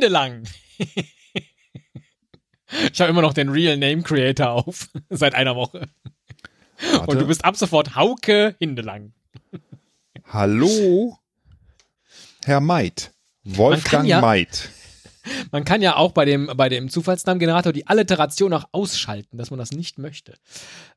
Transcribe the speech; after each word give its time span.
Hindelang. 0.00 0.44
ich 2.90 3.00
habe 3.00 3.10
immer 3.10 3.20
noch 3.20 3.34
den 3.34 3.50
Real 3.50 3.76
Name 3.76 4.02
Creator 4.02 4.48
auf. 4.50 4.88
Seit 5.10 5.34
einer 5.34 5.56
Woche. 5.56 5.90
Warte. 6.92 7.10
Und 7.10 7.20
du 7.20 7.26
bist 7.26 7.44
ab 7.44 7.54
sofort 7.54 7.96
Hauke 7.96 8.56
Hindelang. 8.58 9.12
Hallo, 10.24 11.18
Herr 12.44 12.60
Maid. 12.60 13.12
Wolfgang 13.44 14.08
ja- 14.08 14.22
Maid. 14.22 14.70
Man 15.50 15.66
kann 15.66 15.82
ja 15.82 15.96
auch 15.96 16.12
bei 16.12 16.24
dem, 16.24 16.50
bei 16.56 16.70
dem 16.70 16.88
Zufallsnamengenerator 16.88 17.74
die 17.74 17.86
Alliteration 17.86 18.54
auch 18.54 18.64
ausschalten, 18.72 19.36
dass 19.36 19.50
man 19.50 19.58
das 19.58 19.70
nicht 19.70 19.98
möchte. 19.98 20.38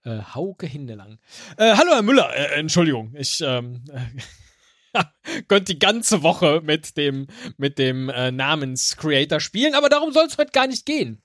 Äh, 0.06 0.20
Hauke 0.34 0.66
Hindelang. 0.66 1.20
Äh, 1.58 1.76
hallo, 1.76 1.92
Herr 1.92 2.04
Müller. 2.04 2.34
Äh, 2.34 2.58
Entschuldigung, 2.58 3.14
ich 3.18 3.42
ähm, 3.46 3.84
könnte 5.48 5.74
die 5.74 5.80
ganze 5.80 6.24
Woche 6.24 6.62
mit 6.64 6.98
dem, 6.98 7.28
mit 7.58 7.78
dem 7.78 8.10
äh, 8.10 8.32
Namenscreator 8.32 9.40
spielen, 9.40 9.76
aber 9.76 9.90
darum 9.90 10.14
soll 10.14 10.26
es 10.26 10.38
heute 10.38 10.52
gar 10.52 10.68
nicht 10.68 10.86
gehen. 10.86 11.22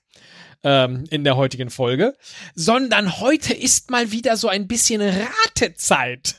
Ähm, 0.61 1.05
in 1.09 1.23
der 1.23 1.37
heutigen 1.37 1.69
Folge, 1.69 2.17
sondern 2.53 3.21
heute 3.21 3.53
ist 3.53 3.91
mal 3.91 4.11
wieder 4.11 4.35
so 4.35 4.49
ein 4.49 4.67
bisschen 4.67 5.01
Ratezeit. 5.01 6.35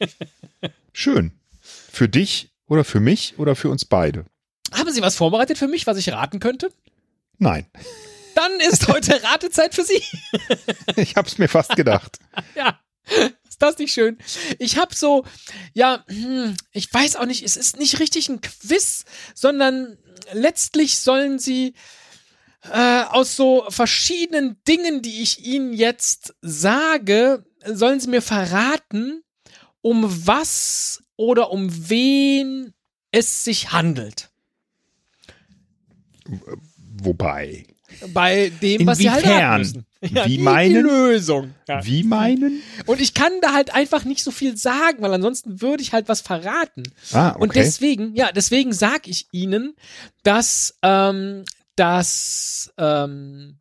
Schön. 0.94 1.32
Für 1.60 2.08
dich 2.08 2.48
oder 2.66 2.84
für 2.84 3.00
mich 3.00 3.38
oder 3.38 3.54
für 3.54 3.68
uns 3.68 3.84
beide? 3.84 4.24
Haben 4.72 4.90
Sie 4.92 5.02
was 5.02 5.16
vorbereitet 5.16 5.58
für 5.58 5.68
mich, 5.68 5.86
was 5.86 5.98
ich 5.98 6.10
raten 6.10 6.40
könnte? 6.40 6.70
Nein. 7.36 7.66
Dann 8.34 8.60
ist 8.60 8.88
heute 8.88 9.22
Ratezeit 9.22 9.74
für 9.74 9.84
Sie. 9.84 10.02
Ich 10.96 11.16
hab's 11.16 11.38
mir 11.38 11.48
fast 11.48 11.76
gedacht. 11.76 12.18
Ja, 12.54 12.78
ist 13.54 13.62
das 13.62 13.78
nicht 13.78 13.92
schön? 13.92 14.18
Ich 14.58 14.78
habe 14.78 14.96
so, 14.96 15.24
ja, 15.74 16.04
hm, 16.08 16.56
ich 16.72 16.92
weiß 16.92 17.14
auch 17.14 17.24
nicht, 17.24 17.44
es 17.44 17.56
ist 17.56 17.78
nicht 17.78 18.00
richtig 18.00 18.28
ein 18.28 18.40
Quiz, 18.40 19.04
sondern 19.32 19.96
letztlich 20.32 20.98
sollen 20.98 21.38
sie 21.38 21.74
äh, 22.72 23.04
aus 23.04 23.36
so 23.36 23.64
verschiedenen 23.68 24.60
Dingen, 24.66 25.02
die 25.02 25.22
ich 25.22 25.46
Ihnen 25.46 25.72
jetzt 25.72 26.34
sage, 26.40 27.44
sollen 27.64 28.00
sie 28.00 28.08
mir 28.08 28.22
verraten, 28.22 29.22
um 29.82 30.26
was 30.26 31.04
oder 31.14 31.52
um 31.52 31.88
wen 31.88 32.74
es 33.12 33.44
sich 33.44 33.70
handelt. 33.70 34.30
Wobei. 36.76 37.68
Bei 38.12 38.50
dem, 38.62 38.86
was 38.86 38.98
sie 38.98 39.10
halt 39.10 39.24
Inwiefern? 39.24 39.42
raten 39.42 39.58
müssen. 39.58 39.86
Ja, 40.04 40.26
Wie 40.26 40.32
die, 40.32 40.36
die 40.36 40.42
meinen? 40.42 40.82
Lösung. 40.82 41.54
Ja. 41.66 41.82
Wie 41.86 42.04
meinen? 42.04 42.60
Und 42.84 43.00
ich 43.00 43.14
kann 43.14 43.32
da 43.40 43.54
halt 43.54 43.74
einfach 43.74 44.04
nicht 44.04 44.22
so 44.22 44.30
viel 44.30 44.54
sagen, 44.54 44.98
weil 45.00 45.14
ansonsten 45.14 45.62
würde 45.62 45.82
ich 45.82 45.94
halt 45.94 46.10
was 46.10 46.20
verraten. 46.20 46.82
Ah, 47.12 47.30
okay. 47.30 47.42
Und 47.42 47.54
deswegen, 47.54 48.14
ja, 48.14 48.30
deswegen 48.30 48.74
sage 48.74 49.08
ich 49.08 49.28
Ihnen, 49.32 49.74
dass 50.22 50.78
ähm, 50.82 51.44
das 51.76 52.70
ähm, 52.76 53.60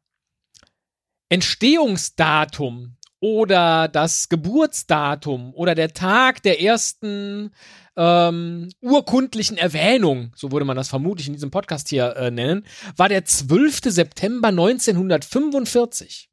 Entstehungsdatum 1.30 2.98
oder 3.22 3.88
das 3.88 4.28
Geburtsdatum 4.28 5.54
oder 5.54 5.76
der 5.76 5.94
Tag 5.94 6.44
der 6.44 6.62
ersten 6.62 7.52
ähm, 7.96 8.70
urkundlichen 8.82 9.58
Erwähnung, 9.58 10.32
so 10.36 10.52
würde 10.52 10.66
man 10.66 10.76
das 10.78 10.90
vermutlich 10.90 11.28
in 11.28 11.34
diesem 11.34 11.52
Podcast 11.52 11.90
hier 11.90 12.16
äh, 12.16 12.32
nennen, 12.32 12.66
war 12.98 13.10
der 13.10 13.26
12. 13.26 13.82
September 13.86 14.48
1945. 14.50 16.30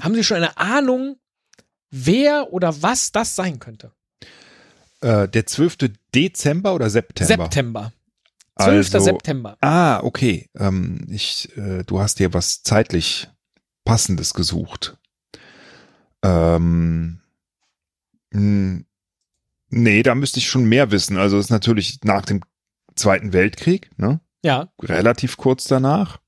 Haben 0.00 0.14
Sie 0.14 0.24
schon 0.24 0.36
eine 0.38 0.56
Ahnung, 0.56 1.16
wer 1.90 2.52
oder 2.52 2.82
was 2.82 3.12
das 3.12 3.34
sein 3.36 3.58
könnte? 3.58 3.92
äh, 5.00 5.28
der 5.28 5.46
12. 5.46 5.76
Dezember 6.14 6.74
oder 6.74 6.88
September? 6.88 7.26
September. 7.44 7.92
12. 8.58 8.94
Also- 8.94 9.04
September. 9.04 9.56
Ah, 9.60 10.00
okay. 10.02 10.48
Ähm, 10.56 11.06
ich, 11.10 11.54
äh, 11.58 11.82
du 11.84 12.00
hast 12.00 12.18
dir 12.20 12.32
was 12.32 12.62
zeitlich 12.62 13.28
Passendes 13.84 14.32
gesucht. 14.32 14.96
Ähm, 16.22 17.20
mh, 18.30 18.82
nee, 19.74 20.02
da 20.02 20.14
müsste 20.14 20.38
ich 20.38 20.48
schon 20.48 20.64
mehr 20.64 20.90
wissen. 20.90 21.16
Also 21.16 21.38
es 21.38 21.46
ist 21.46 21.50
natürlich 21.50 21.98
nach 22.04 22.24
dem 22.24 22.40
Zweiten 22.96 23.32
Weltkrieg, 23.32 23.90
ne? 23.96 24.20
Ja, 24.42 24.68
relativ 24.82 25.36
kurz 25.36 25.64
danach. 25.64 26.18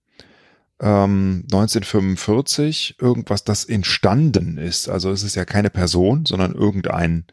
Ähm, 0.81 1.43
1945, 1.53 2.97
irgendwas, 3.01 3.45
das 3.45 3.65
entstanden 3.65 4.59
ist. 4.59 4.89
Also 4.89 5.11
es 5.11 5.23
ist 5.23 5.35
ja 5.35 5.45
keine 5.45 5.71
Person, 5.71 6.27
sondern 6.27 6.55
irgendein, 6.55 7.27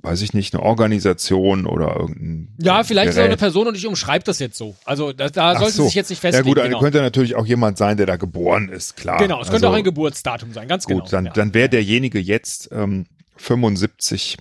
weiß 0.00 0.22
ich 0.22 0.32
nicht, 0.32 0.54
eine 0.54 0.62
Organisation 0.62 1.66
oder 1.66 1.96
irgendein. 1.96 2.54
ja, 2.58 2.82
vielleicht 2.84 3.10
ist 3.10 3.16
er 3.16 3.22
auch 3.22 3.24
eine 3.24 3.30
Gerät. 3.36 3.40
Person 3.40 3.66
und 3.68 3.76
ich 3.76 3.86
umschreibe 3.86 4.24
das 4.24 4.38
jetzt 4.38 4.56
so. 4.56 4.74
Also 4.84 5.12
da, 5.12 5.28
da 5.28 5.58
sollte 5.58 5.74
so. 5.74 5.84
sich 5.84 5.94
jetzt 5.94 6.08
nicht 6.10 6.22
Ja 6.22 6.30
festlegen. 6.30 6.48
gut, 6.48 6.58
dann 6.58 6.66
genau. 6.68 6.80
könnte 6.80 7.02
natürlich 7.02 7.34
auch 7.34 7.46
jemand 7.46 7.76
sein, 7.76 7.96
der 7.98 8.06
da 8.06 8.16
geboren 8.16 8.68
ist, 8.70 8.96
klar. 8.96 9.18
genau, 9.18 9.40
es 9.40 9.48
könnte 9.48 9.66
Also, 9.66 9.74
auch 9.74 9.78
ein 9.78 9.84
Geburtsdatum 9.84 10.52
sein, 10.52 10.68
ganz 10.68 10.86
Gut, 10.86 10.96
genau. 10.96 11.10
dann, 11.10 11.26
ja. 11.26 11.32
dann 11.32 11.52
wäre 11.52 11.68
derjenige 11.68 12.18
jetzt 12.20 12.70
ähm, 12.72 13.06
75 13.36 14.38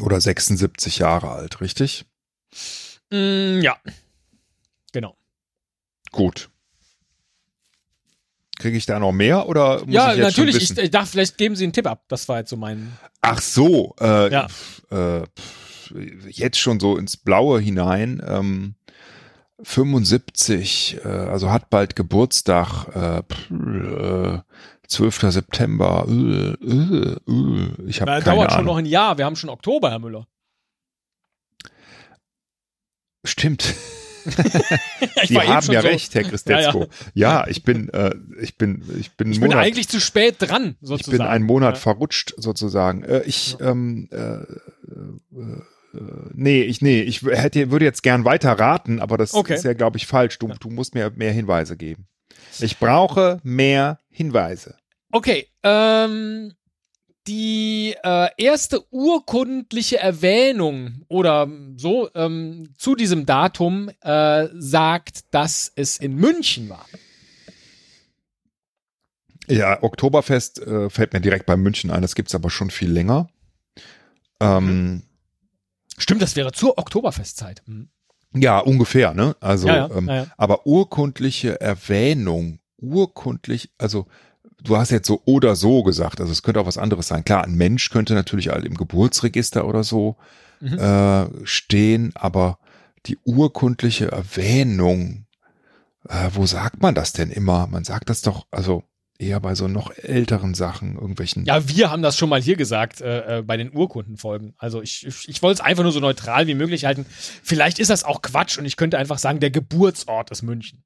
oder 0.00 0.20
76 0.20 0.98
Jahre 0.98 1.30
alt, 1.30 1.60
richtig? 1.60 2.04
Mm, 3.10 3.60
ja. 3.60 3.76
Genau. 4.92 5.16
Gut. 6.12 6.50
Kriege 8.58 8.76
ich 8.76 8.86
da 8.86 8.98
noch 8.98 9.12
mehr 9.12 9.48
oder 9.48 9.84
muss 9.84 9.94
ja, 9.94 10.10
ich 10.12 10.18
jetzt 10.18 10.26
natürlich. 10.36 10.54
Schon 10.56 10.76
wissen? 10.76 10.84
ich 10.84 10.90
dachte, 10.90 11.10
vielleicht 11.10 11.38
geben 11.38 11.54
Sie 11.54 11.64
einen 11.64 11.72
Tipp 11.72 11.86
ab. 11.86 12.04
Das 12.08 12.28
war 12.28 12.38
jetzt 12.38 12.50
so 12.50 12.56
mein. 12.56 12.92
Ach 13.20 13.40
so, 13.40 13.94
äh, 14.00 14.32
Ja. 14.32 14.48
äh, 14.90 15.22
jetzt 16.28 16.58
schon 16.58 16.80
so 16.80 16.96
ins 16.96 17.16
Blaue 17.16 17.60
hinein. 17.60 18.20
Ähm, 18.26 18.74
75, 19.62 20.98
äh, 21.04 21.08
also 21.08 21.50
hat 21.50 21.70
bald 21.70 21.96
Geburtstag, 21.96 22.86
äh, 22.94 23.18
äh, 23.54 24.40
12. 24.88 25.30
September. 25.32 26.06
Äh, 26.08 26.12
äh, 26.12 27.16
äh, 27.28 27.68
ich 27.86 28.00
habe 28.00 28.10
keine 28.12 28.24
dauert 28.24 28.50
schon 28.52 28.60
Ahnung. 28.60 28.66
noch 28.66 28.76
ein 28.78 28.86
Jahr. 28.86 29.18
Wir 29.18 29.24
haben 29.26 29.36
schon 29.36 29.50
Oktober, 29.50 29.90
Herr 29.90 29.98
Müller. 29.98 30.26
Stimmt. 33.24 33.74
Ich 35.22 35.28
Sie 35.28 35.38
haben 35.40 35.72
ja 35.72 35.80
so- 35.80 35.88
recht, 35.88 36.14
Herr 36.14 36.24
Christetzko. 36.30 36.86
Ja, 37.14 37.46
ich 37.48 37.62
bin, 37.62 37.88
äh, 37.90 38.14
ich 38.40 38.56
bin, 38.58 38.82
ich 38.98 39.12
bin, 39.16 39.32
Ich 39.32 39.40
bin 39.40 39.48
Monat, 39.50 39.64
eigentlich 39.64 39.88
zu 39.88 40.00
spät 40.00 40.36
dran, 40.38 40.76
ich 40.80 40.88
sozusagen. 40.88 41.18
bin 41.18 41.26
einen 41.26 41.44
Monat 41.44 41.74
Ja. 41.76 41.80
verrutscht 41.80 42.34
sozusagen. 42.36 43.04
Äh, 43.04 43.22
ich, 43.24 43.56
ähm, 43.60 44.08
äh, 44.12 44.16
äh, 44.16 44.42
äh, 45.94 46.00
nee, 46.34 46.62
ich, 46.62 46.82
nee, 46.82 47.00
ich 47.00 47.22
hätte, 47.22 47.70
würde 47.70 47.84
jetzt 47.86 48.02
gern 48.02 48.24
weiter 48.26 48.52
raten, 48.52 49.00
aber 49.00 49.16
das 49.16 49.32
Okay. 49.34 49.54
ist 49.54 49.64
ja, 49.64 49.72
glaube 49.72 49.96
ich, 49.96 50.06
falsch. 50.06 50.38
Du, 50.38 50.48
du 50.48 50.68
musst 50.68 50.94
mir 50.94 51.10
mehr 51.10 51.32
Hinweise 51.32 51.76
geben. 51.76 52.06
Ich 52.62 52.78
brauche 52.78 53.40
mehr 53.42 53.98
Hinweise. 54.10 54.76
Okay, 55.10 55.46
ähm, 55.62 56.54
die 57.26 57.94
äh, 58.02 58.28
erste 58.36 58.82
urkundliche 58.90 59.98
Erwähnung 59.98 61.04
oder 61.08 61.48
so 61.76 62.10
ähm, 62.14 62.74
zu 62.78 62.94
diesem 62.94 63.26
Datum 63.26 63.90
äh, 64.00 64.48
sagt, 64.54 65.32
dass 65.32 65.70
es 65.74 65.98
in 65.98 66.14
München 66.14 66.68
war. 66.68 66.86
Ja, 69.46 69.82
Oktoberfest 69.82 70.60
äh, 70.60 70.90
fällt 70.90 71.12
mir 71.12 71.20
direkt 71.20 71.46
bei 71.46 71.56
München 71.56 71.90
ein. 71.90 72.02
Das 72.02 72.14
gibt's 72.14 72.34
aber 72.34 72.50
schon 72.50 72.70
viel 72.70 72.90
länger. 72.90 73.30
Ähm, 74.40 75.02
Stimmt, 75.96 76.22
das 76.22 76.36
wäre 76.36 76.52
zur 76.52 76.78
Oktoberfestzeit. 76.78 77.62
Mhm. 77.66 77.90
Ja, 78.34 78.58
ungefähr, 78.58 79.14
ne? 79.14 79.36
Also, 79.40 79.68
Ja, 79.68 79.76
ja, 79.76 79.90
ähm, 79.96 80.08
ja, 80.08 80.26
aber 80.36 80.66
urkundliche 80.66 81.60
Erwähnung, 81.60 82.58
urkundlich, 82.76 83.70
also 83.78 84.06
du 84.62 84.76
hast 84.76 84.90
jetzt 84.90 85.06
so 85.06 85.22
oder 85.24 85.56
so 85.56 85.82
gesagt, 85.82 86.20
also 86.20 86.32
es 86.32 86.42
könnte 86.42 86.60
auch 86.60 86.66
was 86.66 86.78
anderes 86.78 87.08
sein. 87.08 87.24
Klar, 87.24 87.44
ein 87.44 87.54
Mensch 87.54 87.90
könnte 87.90 88.14
natürlich 88.14 88.46
im 88.48 88.74
Geburtsregister 88.74 89.66
oder 89.66 89.84
so 89.84 90.16
Mhm. 90.60 90.78
äh, 90.78 91.26
stehen, 91.46 92.12
aber 92.16 92.58
die 93.06 93.16
urkundliche 93.24 94.10
Erwähnung, 94.10 95.26
äh, 96.08 96.30
wo 96.34 96.46
sagt 96.46 96.82
man 96.82 96.94
das 96.96 97.12
denn 97.12 97.30
immer? 97.30 97.66
Man 97.68 97.84
sagt 97.84 98.10
das 98.10 98.22
doch, 98.22 98.46
also 98.50 98.82
eher 99.18 99.40
bei 99.40 99.54
so 99.54 99.68
noch 99.68 99.90
älteren 99.96 100.54
Sachen, 100.54 100.94
irgendwelchen. 100.94 101.44
Ja, 101.44 101.68
wir 101.68 101.90
haben 101.90 102.02
das 102.02 102.16
schon 102.16 102.28
mal 102.28 102.40
hier 102.40 102.56
gesagt 102.56 103.00
äh, 103.00 103.38
äh, 103.38 103.42
bei 103.42 103.56
den 103.56 103.74
Urkundenfolgen. 103.74 104.54
Also 104.58 104.80
ich, 104.80 105.06
ich, 105.06 105.28
ich 105.28 105.42
wollte 105.42 105.60
es 105.60 105.66
einfach 105.66 105.82
nur 105.82 105.92
so 105.92 106.00
neutral 106.00 106.46
wie 106.46 106.54
möglich 106.54 106.84
halten. 106.84 107.04
Vielleicht 107.42 107.78
ist 107.80 107.90
das 107.90 108.04
auch 108.04 108.22
Quatsch 108.22 108.58
und 108.58 108.64
ich 108.64 108.76
könnte 108.76 108.98
einfach 108.98 109.18
sagen, 109.18 109.40
der 109.40 109.50
Geburtsort 109.50 110.30
ist 110.30 110.42
München. 110.42 110.84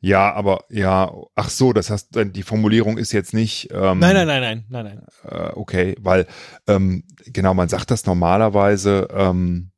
Ja, 0.00 0.32
aber 0.32 0.64
ja, 0.68 1.12
ach 1.36 1.48
so, 1.48 1.72
das 1.72 1.88
heißt, 1.88 2.08
die 2.12 2.42
Formulierung 2.42 2.98
ist 2.98 3.12
jetzt 3.12 3.32
nicht. 3.34 3.68
Ähm, 3.70 4.00
Nein, 4.00 4.14
nein, 4.14 4.26
nein, 4.26 4.40
nein, 4.40 4.64
nein, 4.68 4.84
nein. 4.84 5.06
Äh, 5.24 5.52
okay, 5.54 5.94
weil 6.00 6.26
ähm, 6.66 7.04
genau, 7.26 7.54
man 7.54 7.68
sagt 7.68 7.92
das 7.92 8.04
normalerweise 8.04 9.06
ähm, 9.12 9.70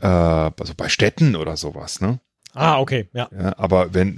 äh, 0.00 0.06
also 0.06 0.72
bei 0.74 0.88
Städten 0.88 1.36
oder 1.36 1.58
sowas, 1.58 2.00
ne? 2.00 2.20
Ah, 2.54 2.78
okay, 2.80 3.08
ja. 3.12 3.28
Ja, 3.36 3.58
aber 3.58 3.92
wenn 3.94 4.16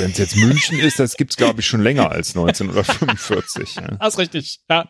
es 0.00 0.18
jetzt 0.18 0.36
München 0.36 0.78
ist, 0.78 0.98
das 0.98 1.16
gibt's 1.16 1.36
glaube 1.36 1.60
ich 1.60 1.66
schon 1.66 1.82
länger 1.82 2.10
als 2.10 2.34
1945. 2.36 3.76
Ja. 3.76 3.82
Das 4.00 4.14
ist 4.14 4.18
richtig. 4.18 4.60
Ja, 4.70 4.88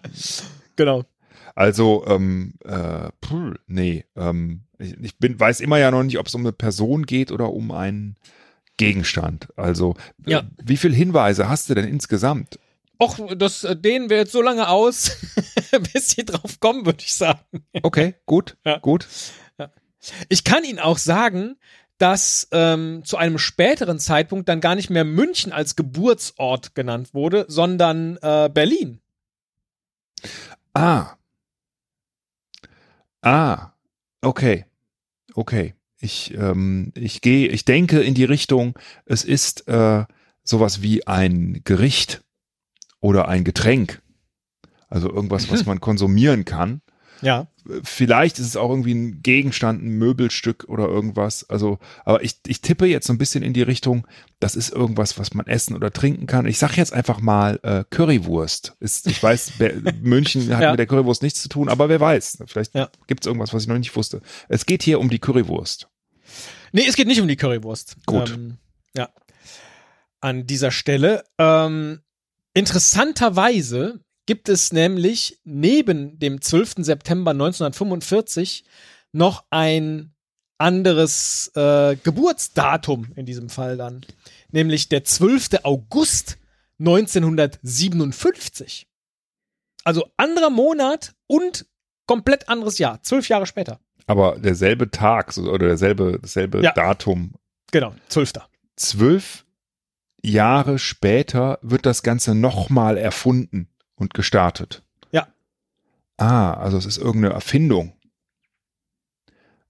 genau. 0.77 1.05
Also, 1.57 2.05
ähm, 2.09 2.55
äh, 2.65 3.11
puh, 3.21 3.55
nee, 3.67 4.05
ähm, 4.17 4.63
ich, 4.79 4.97
ich 5.01 5.19
bin, 5.19 5.39
weiß 5.39 5.61
immer 5.61 5.79
ja 5.79 5.91
noch 5.91 6.03
nicht, 6.03 6.19
ob 6.19 6.27
es 6.27 6.35
um 6.35 6.41
eine 6.43 6.53
Person 6.53 7.07
geht 7.07 7.31
oder 7.31 7.53
um 7.53 7.71
einen 7.71 8.17
Gegenstand. 8.77 9.49
Also, 9.57 9.95
äh, 10.27 10.33
Ja. 10.33 10.43
wie 10.65 10.77
viele 10.77 10.95
Hinweise 10.97 11.49
hast 11.49 11.71
du 11.71 11.75
denn 11.75 11.87
insgesamt? 11.87 12.59
Och, 13.01 13.19
das 13.37 13.63
äh, 13.65 13.77
dehnen 13.77 14.11
wir 14.11 14.17
jetzt 14.19 14.33
so 14.33 14.43
lange 14.43 14.69
aus, 14.69 15.17
bis 15.93 16.11
sie 16.11 16.25
drauf 16.25 16.59
kommen, 16.61 16.87
würde 16.87 17.03
ich 17.05 17.15
sagen. 17.15 17.41
Okay, 17.83 18.15
gut, 18.27 18.57
Ja. 18.65 18.79
gut. 18.79 19.07
Ich 20.29 20.45
kann 20.45 20.65
Ihnen 20.65 20.79
auch 20.81 20.99
sagen, 20.99 21.57
dass 21.99 22.49
ähm, 22.51 23.03
zu 23.05 23.17
einem 23.17 23.39
späteren 23.39 23.99
Zeitpunkt 23.99 24.49
dann 24.49 24.61
gar 24.61 24.75
nicht 24.75 24.91
mehr 24.91 25.05
München 25.05 25.53
als 25.53 25.77
Geburtsort 25.77 26.75
genannt 26.75 27.15
wurde, 27.15 27.47
sondern 27.49 28.19
äh, 28.21 28.51
Berlin. 28.53 29.01
Ah. 30.73 31.15
Ah. 33.23 33.71
Okay. 34.21 34.65
Okay. 35.35 35.75
Ich, 35.99 36.35
ähm, 36.35 36.93
ich 36.95 37.21
gehe, 37.21 37.49
ich 37.49 37.65
denke 37.65 38.03
in 38.03 38.15
die 38.15 38.25
Richtung, 38.25 38.79
es 39.07 39.25
ist 39.25 39.69
äh, 39.69 40.05
sowas 40.43 40.83
wie 40.83 41.07
ein 41.07 41.63
Gericht 41.65 42.23
oder 43.01 43.29
ein 43.29 43.45
Getränk. 43.45 44.03
Also 44.89 45.11
irgendwas, 45.11 45.51
was 45.51 45.65
man 45.67 45.81
konsumieren 45.81 46.45
kann. 46.45 46.83
Ja. 47.23 47.47
Vielleicht 47.83 48.39
ist 48.39 48.47
es 48.47 48.57
auch 48.57 48.69
irgendwie 48.71 48.95
ein 48.95 49.23
Gegenstand, 49.23 49.83
ein 49.83 49.91
Möbelstück 49.99 50.65
oder 50.69 50.87
irgendwas. 50.87 51.49
Also, 51.49 51.79
aber 52.05 52.23
ich, 52.23 52.37
ich 52.47 52.61
tippe 52.61 52.87
jetzt 52.87 53.07
so 53.07 53.13
ein 53.13 53.19
bisschen 53.19 53.43
in 53.43 53.53
die 53.55 53.63
Richtung, 53.63 54.07
das 54.41 54.55
ist 54.57 54.71
irgendwas, 54.71 55.19
was 55.19 55.33
man 55.35 55.47
essen 55.47 55.75
oder 55.75 55.91
trinken 55.91 56.27
kann. 56.27 56.47
Ich 56.47 56.59
sage 56.59 56.75
jetzt 56.77 56.93
einfach 56.93 57.21
mal 57.21 57.59
äh, 57.63 57.85
Currywurst. 57.89 58.75
Ist, 58.81 59.07
ich 59.07 59.23
weiß, 59.23 59.53
München 60.03 60.55
hat 60.55 60.63
Ja. 60.63 60.71
mit 60.73 60.79
der 60.79 60.87
Currywurst 60.87 61.23
nichts 61.23 61.41
zu 61.43 61.49
tun, 61.49 61.69
aber 61.71 61.89
wer 61.89 62.01
weiß. 62.01 62.43
Vielleicht 62.47 62.75
Ja. 62.75 62.91
gibt 63.07 63.25
es 63.25 63.27
irgendwas, 63.27 63.55
was 63.55 63.63
ich 63.63 63.69
noch 63.69 63.79
nicht 63.79 63.97
wusste. 63.97 64.21
Es 64.49 64.67
geht 64.67 64.83
hier 64.83 65.01
um 65.01 65.09
die 65.09 65.19
Currywurst. 65.19 65.89
Nee, 66.73 66.85
es 66.87 66.97
geht 66.97 67.07
nicht 67.07 67.21
um 67.21 67.29
die 67.29 67.37
Currywurst. 67.37 67.97
Gut. 68.05 68.31
Ähm, 68.31 68.59
ja. 68.97 69.09
An 70.21 70.47
dieser 70.47 70.71
Stelle. 70.71 71.25
Ähm, 71.39 72.01
interessanterweise 72.53 74.01
gibt 74.27 74.49
es 74.49 74.73
nämlich 74.73 75.39
neben 75.45 76.19
dem 76.19 76.41
12. 76.41 76.77
September 76.79 77.33
1945 77.33 78.65
noch 79.13 79.45
ein 79.51 80.15
anderes 80.59 81.51
äh, 81.55 81.97
Geburtsdatum 82.03 83.13
in 83.17 83.27
diesem 83.27 83.51
Fall 83.51 83.77
dann. 83.77 84.05
Nämlich 84.51 84.89
der 84.89 85.05
12. 85.05 85.51
August 85.65 86.39
1957. 86.79 88.87
Also 89.85 90.09
anderer 90.17 90.51
Monat 90.51 91.15
und 91.27 91.67
komplett 92.07 92.49
anderes 92.49 92.79
Jahr. 92.79 93.03
Zwölf 93.03 93.29
Jahre 93.29 93.47
später. 93.47 93.81
Aber 94.07 94.39
derselbe 94.39 94.91
Tag 94.91 95.37
oder 95.37 95.67
derselbe, 95.67 96.19
dasselbe 96.21 96.63
Ja. 96.63 96.73
Datum. 96.73 97.35
Genau, 97.71 97.95
12. 98.09 98.33
Zwölf 98.77 99.45
Jahre 100.23 100.79
später 100.79 101.59
wird 101.63 101.87
das 101.87 102.03
Ganze 102.03 102.35
nochmal 102.35 102.97
erfunden 102.97 103.69
und 103.97 104.15
gestartet. 104.15 104.83
Ja. 105.13 105.29
Ah, 106.17 106.55
also 106.55 106.77
es 106.77 106.87
ist 106.87 106.99
irgendeine 106.99 107.35
Erfindung. 107.35 107.93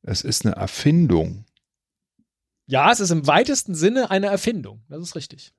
Es 0.03 0.23
ist 0.23 0.45
eine 0.45 0.57
Erfindung. 0.57 1.45
Ja, 2.67 2.91
es 2.91 3.01
ist 3.01 3.11
im 3.11 3.27
weitesten 3.27 3.75
Sinne 3.75 4.11
eine 4.11 4.27
Erfindung. 4.27 4.83
Das 4.89 5.03
ist 5.03 5.17
richtig. 5.17 5.53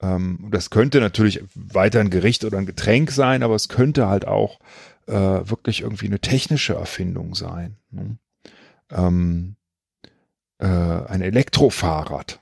Ähm, 0.00 0.48
das 0.50 0.70
könnte 0.70 1.00
natürlich 1.00 1.42
weiter 1.54 2.00
ein 2.00 2.10
Gericht 2.10 2.44
oder 2.44 2.58
ein 2.58 2.66
Getränk 2.66 3.10
sein, 3.10 3.42
aber 3.42 3.54
es 3.54 3.68
könnte 3.68 4.08
halt 4.08 4.26
auch 4.26 4.58
äh, 5.06 5.12
wirklich 5.14 5.82
irgendwie 5.82 6.06
eine 6.06 6.20
technische 6.20 6.74
Erfindung 6.74 7.34
sein. 7.34 7.76
Ne? 7.90 8.18
Ähm, 8.90 9.56
äh, 10.58 10.66
ein 10.66 11.22
Elektrofahrrad 11.22 12.40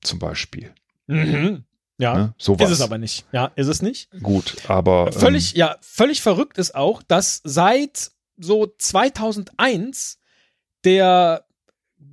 zum 0.00 0.18
Beispiel. 0.18 0.72
Mhm. 1.06 1.64
Ja. 2.02 2.14
Ne? 2.16 2.34
Sowas. 2.36 2.68
Ist 2.68 2.78
es 2.78 2.80
aber 2.82 2.98
nicht. 2.98 3.26
Ja, 3.30 3.52
ist 3.54 3.68
es 3.68 3.80
nicht. 3.80 4.10
Gut, 4.22 4.56
aber 4.68 5.12
ähm, 5.12 5.20
Völlig, 5.20 5.52
ja, 5.52 5.76
völlig 5.80 6.20
verrückt 6.20 6.58
ist 6.58 6.74
auch, 6.74 7.00
dass 7.00 7.40
seit 7.44 8.10
so 8.36 8.66
2001 8.76 10.18
der 10.82 11.44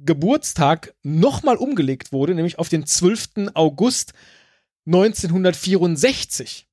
Geburtstag 0.05 0.93
nochmal 1.01 1.55
umgelegt 1.55 2.11
wurde, 2.11 2.35
nämlich 2.35 2.59
auf 2.59 2.69
den 2.69 2.85
12. 2.85 3.49
August 3.55 4.13
1964. 4.85 6.67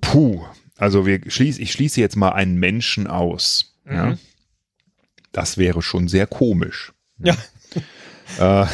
Puh, 0.00 0.44
also 0.76 1.06
wir 1.06 1.20
schließ, 1.30 1.58
ich 1.58 1.70
schließe 1.70 2.00
jetzt 2.00 2.16
mal 2.16 2.30
einen 2.30 2.56
Menschen 2.56 3.06
aus. 3.06 3.76
Ja? 3.86 4.06
Mhm. 4.06 4.18
Das 5.30 5.56
wäre 5.56 5.82
schon 5.82 6.08
sehr 6.08 6.26
komisch. 6.26 6.92
Ja. 7.18 7.36
Äh, 8.38 8.66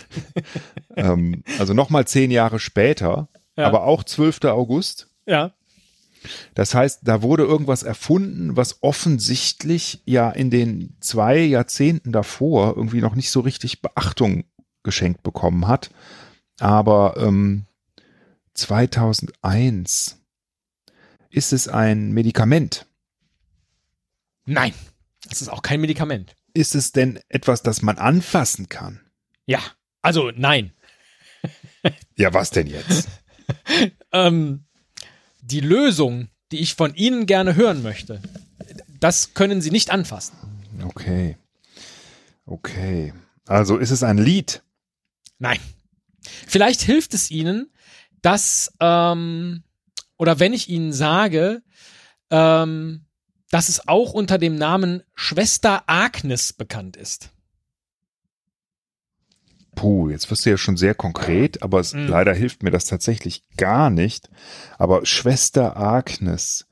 ähm, 0.96 1.42
also 1.58 1.74
nochmal 1.74 2.06
zehn 2.06 2.30
Jahre 2.30 2.58
später, 2.58 3.28
Ja. 3.56 3.66
aber 3.66 3.84
auch 3.84 4.04
12. 4.04 4.44
August. 4.44 5.08
Ja. 5.26 5.52
Das 6.54 6.74
heißt, 6.74 7.00
da 7.02 7.22
wurde 7.22 7.42
irgendwas 7.42 7.82
erfunden, 7.82 8.56
was 8.56 8.82
offensichtlich 8.82 10.02
ja 10.04 10.30
in 10.30 10.50
den 10.50 10.96
zwei 11.00 11.38
Jahrzehnten 11.38 12.12
davor 12.12 12.76
irgendwie 12.76 13.00
noch 13.00 13.14
nicht 13.16 13.30
so 13.30 13.40
richtig 13.40 13.82
Beachtung 13.82 14.44
geschenkt 14.84 15.22
bekommen 15.22 15.66
hat. 15.66 15.90
Aber 16.60 17.16
ähm, 17.16 17.64
2001 18.54 20.18
ist 21.30 21.52
es 21.52 21.68
ein 21.68 22.12
Medikament. 22.12 22.86
Nein. 24.44 24.74
Das 25.28 25.40
ist 25.40 25.48
auch 25.48 25.62
kein 25.62 25.80
Medikament. 25.80 26.34
Ist 26.54 26.74
es 26.74 26.92
denn 26.92 27.18
etwas, 27.28 27.62
das 27.62 27.80
man 27.82 27.96
anfassen 27.98 28.68
kann? 28.68 29.00
Ja. 29.46 29.60
Also 30.02 30.30
nein. 30.34 30.72
Ja, 32.16 32.34
was 32.34 32.50
denn 32.50 32.66
jetzt? 32.66 33.08
Ähm, 34.12 34.64
die 35.40 35.60
Lösung, 35.60 36.28
die 36.52 36.60
ich 36.60 36.74
von 36.74 36.94
Ihnen 36.94 37.26
gerne 37.26 37.56
hören 37.56 37.82
möchte, 37.82 38.20
das 39.00 39.34
können 39.34 39.60
Sie 39.60 39.70
nicht 39.70 39.90
anfassen. 39.90 40.36
Okay. 40.84 41.36
Okay. 42.46 43.12
Also 43.46 43.78
ist 43.78 43.90
es 43.90 44.02
ein 44.02 44.18
Lied? 44.18 44.62
Nein. 45.38 45.58
Vielleicht 46.46 46.82
hilft 46.82 47.14
es 47.14 47.30
Ihnen, 47.30 47.70
dass, 48.22 48.72
ähm, 48.80 49.64
oder 50.16 50.38
wenn 50.38 50.52
ich 50.52 50.68
Ihnen 50.68 50.92
sage, 50.92 51.62
ähm, 52.30 53.06
dass 53.50 53.68
es 53.68 53.86
auch 53.88 54.12
unter 54.12 54.38
dem 54.38 54.56
Namen 54.56 55.02
Schwester 55.14 55.84
Agnes 55.86 56.52
bekannt 56.52 56.96
ist. 56.96 57.30
Puh, 59.74 60.10
jetzt 60.10 60.30
wirst 60.30 60.44
du 60.44 60.50
ja 60.50 60.56
schon 60.58 60.76
sehr 60.76 60.94
konkret, 60.94 61.62
aber 61.62 61.80
es, 61.80 61.94
Mhm. 61.94 62.06
leider 62.08 62.34
hilft 62.34 62.62
mir 62.62 62.70
das 62.70 62.84
tatsächlich 62.84 63.42
gar 63.56 63.88
nicht. 63.90 64.28
Aber 64.78 65.06
Schwester 65.06 65.76
Agnes, 65.76 66.66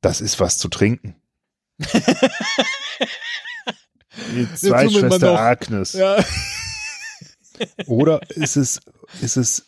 das 0.00 0.20
ist 0.20 0.38
was 0.40 0.58
zu 0.58 0.68
trinken. 0.68 1.16
Zwei 4.54 4.88
Schwester. 4.88 5.38
Agnes. 5.38 5.92
Ja. 5.92 6.16
Oder 7.86 8.20
ist 8.30 8.56
es, 8.56 8.80
ist 9.20 9.36
es, 9.36 9.66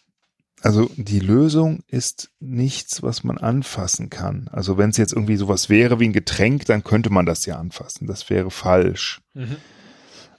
also 0.63 0.91
die 0.97 1.21
Lösung 1.21 1.83
ist 1.87 2.31
nichts, 2.41 3.03
was 3.03 3.25
man 3.25 3.39
anfassen 3.39 4.11
kann. 4.11 4.49
Also 4.53 4.77
wenn 4.79 4.91
es 4.91 4.97
jetzt 4.97 5.13
irgendwie 5.13 5.37
sowas 5.37 5.69
wäre 5.69 6.01
wie 6.01 6.09
ein 6.09 6.13
Getränk, 6.13 6.65
dann 6.67 6.85
könnte 6.85 7.11
man 7.11 7.27
das 7.27 7.47
ja 7.47 7.57
anfassen. 7.59 8.07
Das 8.07 8.29
wäre 8.31 8.51
falsch. 8.51 9.21
Mhm. 9.35 9.57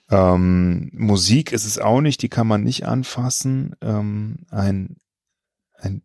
Ähm, 0.10 0.90
Musik 0.94 1.52
ist 1.52 1.66
es 1.66 1.78
auch 1.78 2.02
nicht, 2.02 2.22
die 2.22 2.30
kann 2.30 2.48
man 2.48 2.64
nicht 2.64 2.86
anfassen. 2.86 3.76
Ähm, 3.82 4.46
ein, 4.50 4.98
ein 5.76 6.02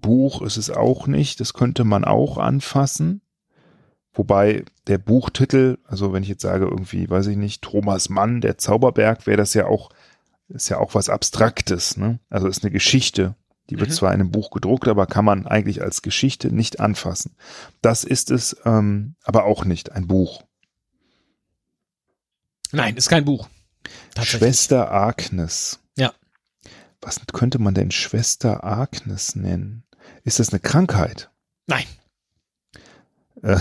Buch 0.00 0.42
ist 0.42 0.56
es 0.56 0.70
auch 0.70 1.06
nicht, 1.06 1.40
das 1.40 1.52
könnte 1.54 1.84
man 1.84 2.04
auch 2.04 2.38
anfassen. 2.38 3.20
Wobei 4.14 4.64
der 4.88 4.98
Buchtitel, 4.98 5.78
also 5.86 6.12
wenn 6.12 6.22
ich 6.22 6.28
jetzt 6.28 6.42
sage 6.42 6.64
irgendwie, 6.66 7.08
weiß 7.08 7.28
ich 7.28 7.36
nicht, 7.36 7.62
Thomas 7.62 8.08
Mann, 8.08 8.40
der 8.40 8.58
Zauberberg, 8.58 9.26
wäre 9.26 9.38
das 9.38 9.54
ja 9.54 9.66
auch, 9.66 9.90
ist 10.48 10.68
ja 10.68 10.78
auch 10.78 10.94
was 10.94 11.08
Abstraktes, 11.08 11.96
ne? 11.96 12.18
Also 12.28 12.46
ist 12.48 12.62
eine 12.62 12.72
Geschichte. 12.72 13.36
Die 13.70 13.78
wird 13.78 13.90
Mhm. 13.90 13.94
zwar 13.94 14.12
in 14.12 14.20
einem 14.20 14.30
Buch 14.30 14.50
gedruckt, 14.50 14.88
aber 14.88 15.06
kann 15.06 15.24
man 15.24 15.46
eigentlich 15.46 15.80
als 15.82 16.02
Geschichte 16.02 16.52
nicht 16.54 16.80
anfassen. 16.80 17.36
Das 17.80 18.04
ist 18.04 18.30
es 18.30 18.56
ähm, 18.66 19.14
aber 19.22 19.44
auch 19.44 19.64
nicht, 19.64 19.92
ein 19.92 20.06
Buch. 20.06 20.42
Nein, 22.72 22.96
ist 22.96 23.08
kein 23.08 23.24
Buch. 23.24 23.48
Schwester 24.22 24.90
Agnes. 24.92 25.78
Ja. 25.96 26.12
Was 27.00 27.20
könnte 27.32 27.58
man 27.58 27.74
denn 27.74 27.90
Schwester 27.90 28.64
Agnes 28.64 29.34
nennen? 29.36 29.84
Ist 30.24 30.38
das 30.38 30.50
eine 30.50 30.60
Krankheit? 30.60 31.30
Nein. 31.66 31.84
Äh, 33.42 33.58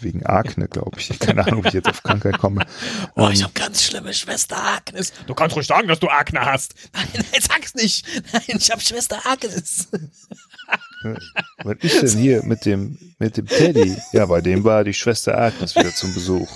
wegen 0.00 0.24
Akne, 0.26 0.68
glaube 0.68 0.98
ich. 1.00 1.18
Keine 1.18 1.44
Ahnung, 1.46 1.60
ob 1.60 1.66
ich 1.66 1.72
jetzt 1.72 1.88
auf 1.88 2.02
Krankheit 2.02 2.38
komme. 2.38 2.64
Oh, 3.16 3.28
ich 3.28 3.42
habe 3.42 3.52
ganz 3.52 3.84
schlimme 3.84 4.12
Schwester 4.12 4.56
Agnes. 4.56 5.12
Du 5.26 5.34
kannst 5.34 5.54
ruhig 5.54 5.66
sagen, 5.66 5.86
dass 5.86 6.00
du 6.00 6.08
Akne 6.08 6.44
hast. 6.44 6.74
Nein, 6.92 7.06
nein, 7.14 7.40
sag's 7.40 7.74
nicht. 7.74 8.06
Nein, 8.32 8.56
ich 8.58 8.70
habe 8.70 8.80
Schwester 8.80 9.20
Agnes. 9.24 9.88
Was 11.62 11.76
ist 11.80 12.14
denn 12.14 12.20
hier 12.20 12.42
mit 12.42 12.64
dem, 12.64 12.98
mit 13.18 13.36
dem 13.36 13.46
Teddy? 13.46 13.96
Ja, 14.12 14.26
bei 14.26 14.40
dem 14.40 14.64
war 14.64 14.82
die 14.82 14.94
Schwester 14.94 15.38
Agnes 15.38 15.76
wieder 15.76 15.94
zum 15.94 16.12
Besuch. 16.12 16.48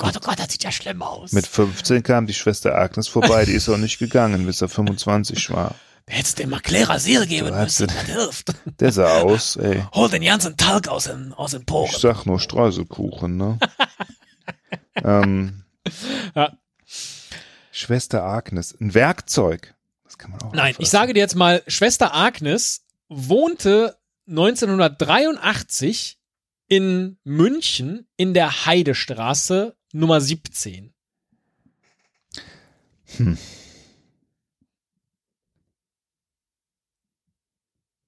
Gott, 0.00 0.16
oh 0.16 0.20
Gott, 0.20 0.38
das 0.38 0.50
sieht 0.50 0.64
ja 0.64 0.72
schlimm 0.72 1.02
aus. 1.02 1.32
Mit 1.32 1.46
15 1.46 2.02
kam 2.02 2.26
die 2.26 2.34
Schwester 2.34 2.74
Agnes 2.76 3.06
vorbei, 3.06 3.44
die 3.44 3.52
ist 3.52 3.68
auch 3.68 3.76
nicht 3.76 3.98
gegangen, 3.98 4.46
bis 4.46 4.60
er 4.62 4.68
25 4.68 5.50
war. 5.50 5.74
Hättest 6.06 6.38
dem 6.40 6.50
mal 6.50 6.58
Klerasil 6.60 7.26
geben 7.26 7.48
Du 7.48 7.54
hast 7.54 7.80
müssen, 7.80 7.94
das 7.94 8.06
hilft. 8.06 8.52
Der 8.80 8.90
sah 8.90 9.20
aus, 9.20 9.54
ey. 9.56 9.84
Hol 9.94 10.08
den 10.08 10.22
ganzen 10.24 10.56
Talg 10.56 10.88
aus 10.88 11.04
den, 11.04 11.32
aus 11.34 11.52
den 11.52 11.60
Ich 11.60 11.66
Poren. 11.66 11.94
sag 11.96 12.24
nur 12.26 12.40
Streuselkuchen, 12.40 13.36
ne? 13.36 13.58
ähm, 15.04 15.62
Ja. 16.34 16.52
Schwester 17.70 18.24
Agnes, 18.24 18.74
ein 18.80 18.94
Werkzeug. 18.94 19.74
Das 20.04 20.18
kann 20.18 20.32
man 20.32 20.42
auch 20.42 20.52
Nein, 20.52 20.70
ich 20.72 20.78
anfassen. 20.78 20.90
sage 20.90 21.12
dir 21.14 21.20
jetzt 21.20 21.36
mal, 21.36 21.62
Schwester 21.68 22.14
Agnes 22.14 22.82
wohnte 23.08 23.96
1983 24.28 26.18
in 26.68 27.18
München 27.24 28.08
in 28.16 28.34
der 28.34 28.66
Heidestraße 28.66 29.76
Nummer 29.92 30.20
17. 30.20 30.92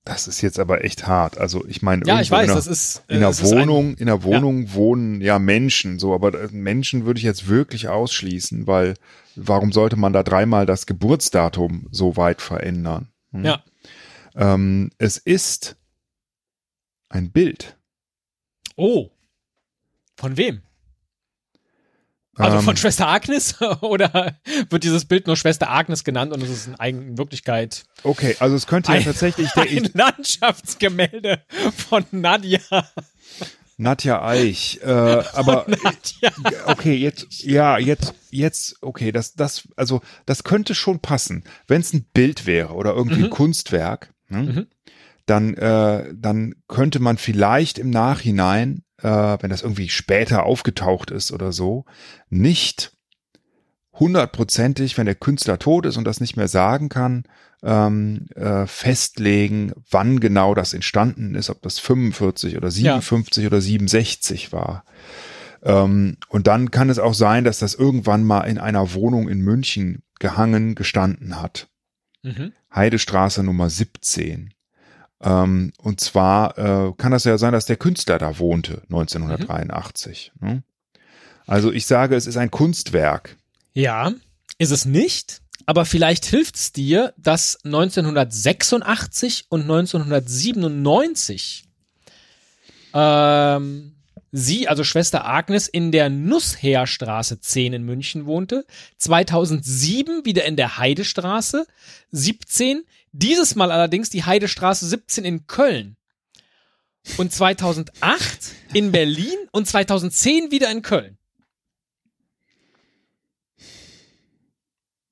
Das 0.04 0.26
ist 0.26 0.40
jetzt 0.40 0.58
aber 0.58 0.84
echt 0.84 1.06
hart. 1.06 1.38
Also 1.38 1.64
ich 1.66 1.80
meine, 1.80 2.04
Ja, 2.06 2.20
ich 2.20 2.30
weiß, 2.30 2.44
in 2.46 2.50
einer, 2.50 2.54
das 2.56 2.66
ist 2.66 3.04
äh, 3.08 3.12
in 3.12 3.16
einer 3.18 3.30
ist 3.30 3.40
ein- 3.44 3.50
Wohnung, 3.60 3.94
in 3.94 4.08
einer 4.08 4.24
Wohnung 4.24 4.72
wohnen 4.74 5.20
ja 5.20 5.38
Menschen, 5.38 6.00
so, 6.00 6.12
aber 6.12 6.34
äh, 6.34 6.48
Menschen 6.50 7.04
würde 7.04 7.18
ich 7.18 7.24
jetzt 7.24 7.46
wirklich 7.46 7.88
ausschließen, 7.88 8.66
weil 8.66 8.94
warum 9.36 9.70
sollte 9.70 9.96
man 9.96 10.12
da 10.12 10.24
dreimal 10.24 10.66
das 10.66 10.86
Geburtsdatum 10.86 11.86
so 11.92 12.16
weit 12.16 12.42
verändern? 12.42 13.12
Hm? 13.30 13.44
Ja. 13.44 13.62
Ähm, 14.34 14.90
es 14.98 15.18
ist 15.18 15.76
ein 17.08 17.30
Bild. 17.30 17.78
Oh. 18.74 19.08
Von 20.16 20.36
wem? 20.36 20.62
Also 22.36 22.58
Ähm, 22.58 22.62
von 22.64 22.76
Schwester 22.76 23.08
Agnes? 23.08 23.60
Oder 23.82 24.36
wird 24.70 24.84
dieses 24.84 25.04
Bild 25.04 25.26
nur 25.26 25.36
Schwester 25.36 25.70
Agnes 25.70 26.02
genannt 26.04 26.32
und 26.32 26.42
es 26.42 26.48
ist 26.50 26.70
in, 26.82 27.18
Wirklichkeit 27.18 27.84
Okay, 28.04 28.36
also 28.40 28.56
es 28.56 28.66
könnte 28.66 28.90
ja 28.92 28.98
Ein- 28.98 29.04
tatsächlich 29.04 29.50
der 29.52 29.62
ein 29.70 29.90
Landschaftsgemälde 29.92 31.42
von 31.76 32.04
Nadja. 32.10 32.60
Nadja 33.78 34.22
Eich, 34.24 34.80
äh, 34.82 34.86
aber 35.32 35.66
Nadja. 35.68 36.30
okay, 36.66 36.94
jetzt, 36.94 37.42
ja, 37.42 37.78
jetzt, 37.78 38.14
jetzt, 38.30 38.76
okay, 38.80 39.12
das, 39.12 39.34
das, 39.34 39.68
also, 39.76 40.00
das 40.26 40.44
könnte 40.44 40.74
schon 40.74 41.00
passen. 41.00 41.44
Wenn 41.66 41.80
es 41.80 41.92
ein 41.92 42.04
Bild 42.14 42.46
wäre 42.46 42.74
oder 42.74 42.94
irgendwie 42.94 43.24
ein 43.24 43.30
Kunstwerk, 43.30 44.12
ne, 44.28 44.42
Mhm. 44.42 44.66
dann, 45.26 45.54
äh, 45.54 46.12
dann 46.14 46.54
könnte 46.68 47.00
man 47.00 47.16
vielleicht 47.18 47.78
im 47.78 47.90
Nachhinein, 47.90 48.82
äh, 49.02 49.38
wenn 49.40 49.50
das 49.50 49.62
irgendwie 49.62 49.88
später 49.88 50.44
aufgetaucht 50.44 51.11
ist 51.11 51.32
oder 51.32 51.52
so, 51.52 51.85
nicht 52.30 52.92
hundertprozentig, 53.94 54.97
wenn 54.97 55.06
der 55.06 55.14
Künstler 55.14 55.59
tot 55.59 55.87
ist 55.87 55.97
und 55.97 56.04
das 56.04 56.21
nicht 56.21 56.37
mehr 56.37 56.49
sagen 56.49 56.88
kann, 56.88 57.25
ähm, 57.62 58.26
äh, 58.35 58.66
festlegen, 58.66 59.73
wann 59.90 60.18
genau 60.18 60.54
das 60.54 60.75
entstanden 60.75 61.35
ist, 61.35 61.50
ob 61.50 61.62
das 61.62 61.78
45 61.78 62.56
oder 62.56 62.71
57 62.71 63.47
oder 63.47 63.61
67 63.61 64.52
war. 64.52 64.85
Ähm, 65.62 66.16
und 66.28 66.47
dann 66.47 66.71
kann 66.71 66.90
es 66.90 66.99
auch 66.99 67.14
sein, 67.14 67.44
dass 67.44 67.59
das 67.59 67.75
irgendwann 67.75 68.25
mal 68.25 68.42
in 68.42 68.59
einer 68.59 68.94
Wohnung 68.94 69.28
in 69.28 69.40
München 69.40 70.02
gehangen 70.18 70.75
gestanden 70.75 71.40
hat. 71.40 71.68
Mhm. 72.23 72.52
Heidestraße 72.75 73.42
Nummer 73.42 73.68
17. 73.71 74.54
Ähm, 75.23 75.73
und 75.79 76.00
zwar 76.00 76.59
äh, 76.59 76.93
kann 76.97 77.12
das 77.12 77.25
ja 77.25 77.38
sein, 77.38 77.52
dass 77.52 77.67
der 77.67 77.76
Künstler 77.76 78.19
da 78.19 78.38
wohnte, 78.38 78.83
1983. 78.91 80.33
Ne? 80.41 80.62
Also 81.47 81.73
ich 81.73 81.87
sage, 81.87 82.17
es 82.17 82.26
ist 82.26 82.37
ein 82.37 82.50
Kunstwerk. 82.50 83.37
Ja, 83.73 84.12
ist 84.59 84.71
es 84.71 84.85
nicht. 84.85 85.41
Aber 85.67 85.85
vielleicht 85.85 86.25
hilft 86.25 86.57
es 86.57 86.73
dir, 86.73 87.14
dass 87.17 87.59
1986 87.64 89.47
und 89.49 89.62
1997 89.62 91.64
ähm, 92.95 93.93
sie, 94.33 94.67
also 94.67 94.83
Schwester 94.83 95.26
Agnes, 95.26 95.69
in 95.69 95.93
der 95.93 96.11
Nussheerstraße 96.11 97.41
10 97.41 97.75
in 97.75 97.85
München 97.85 98.26
wohnte, 98.26 98.67
2007 98.99 100.25
wieder 100.25 100.45
in 100.45 100.57
der 100.57 100.79
Heidestraße 100.79 101.67
17, 102.11 102.83
dieses 103.12 103.54
Mal 103.54 103.71
allerdings 103.71 104.11
die 104.11 104.25
Heidestraße 104.25 104.87
17 104.87 105.25
in 105.25 105.47
Köln. 105.47 105.97
Und 107.19 107.33
2008 107.33 108.52
in 108.75 108.92
Berlin 108.92 109.37
und 109.50 109.66
2010 109.66 110.50
wieder 110.50 110.71
in 110.71 110.83
Köln. 110.83 111.19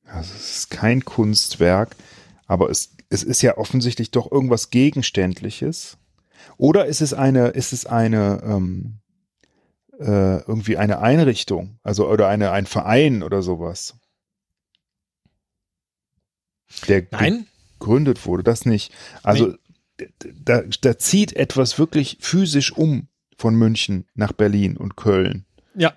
Also 0.05 0.35
es 0.35 0.57
ist 0.57 0.71
kein 0.71 1.05
Kunstwerk, 1.05 1.97
aber 2.47 2.71
es, 2.71 2.97
es 3.11 3.23
ist 3.23 3.43
ja 3.43 3.59
offensichtlich 3.59 4.11
doch 4.11 4.31
irgendwas 4.31 4.71
Gegenständliches. 4.71 5.99
Oder 6.57 6.87
ist 6.87 7.01
es 7.01 7.15
eine, 7.15 7.49
ist 7.49 7.73
es 7.73 7.87
eine, 7.87 8.41
ähm, 8.45 8.99
äh, 9.99 10.41
irgendwie 10.43 10.77
eine 10.77 11.01
Einrichtung, 11.01 11.79
also 11.83 12.09
oder 12.09 12.29
eine, 12.29 12.51
ein 12.53 12.67
Verein 12.67 13.23
oder 13.23 13.43
sowas? 13.43 13.95
Der 16.89 17.07
Nein? 17.11 17.47
Gegründet 17.81 18.25
wurde, 18.27 18.43
das 18.45 18.67
nicht. 18.67 18.93
Also 19.23 19.55
d- 19.99 20.11
da, 20.45 20.63
da 20.81 20.99
zieht 20.99 21.33
etwas 21.33 21.79
wirklich 21.79 22.19
physisch 22.21 22.71
um 22.73 23.09
von 23.37 23.55
München 23.57 24.07
nach 24.15 24.33
Berlin 24.33 24.77
und 24.77 24.97
Köln. 24.97 25.47
Ja. 25.75 25.95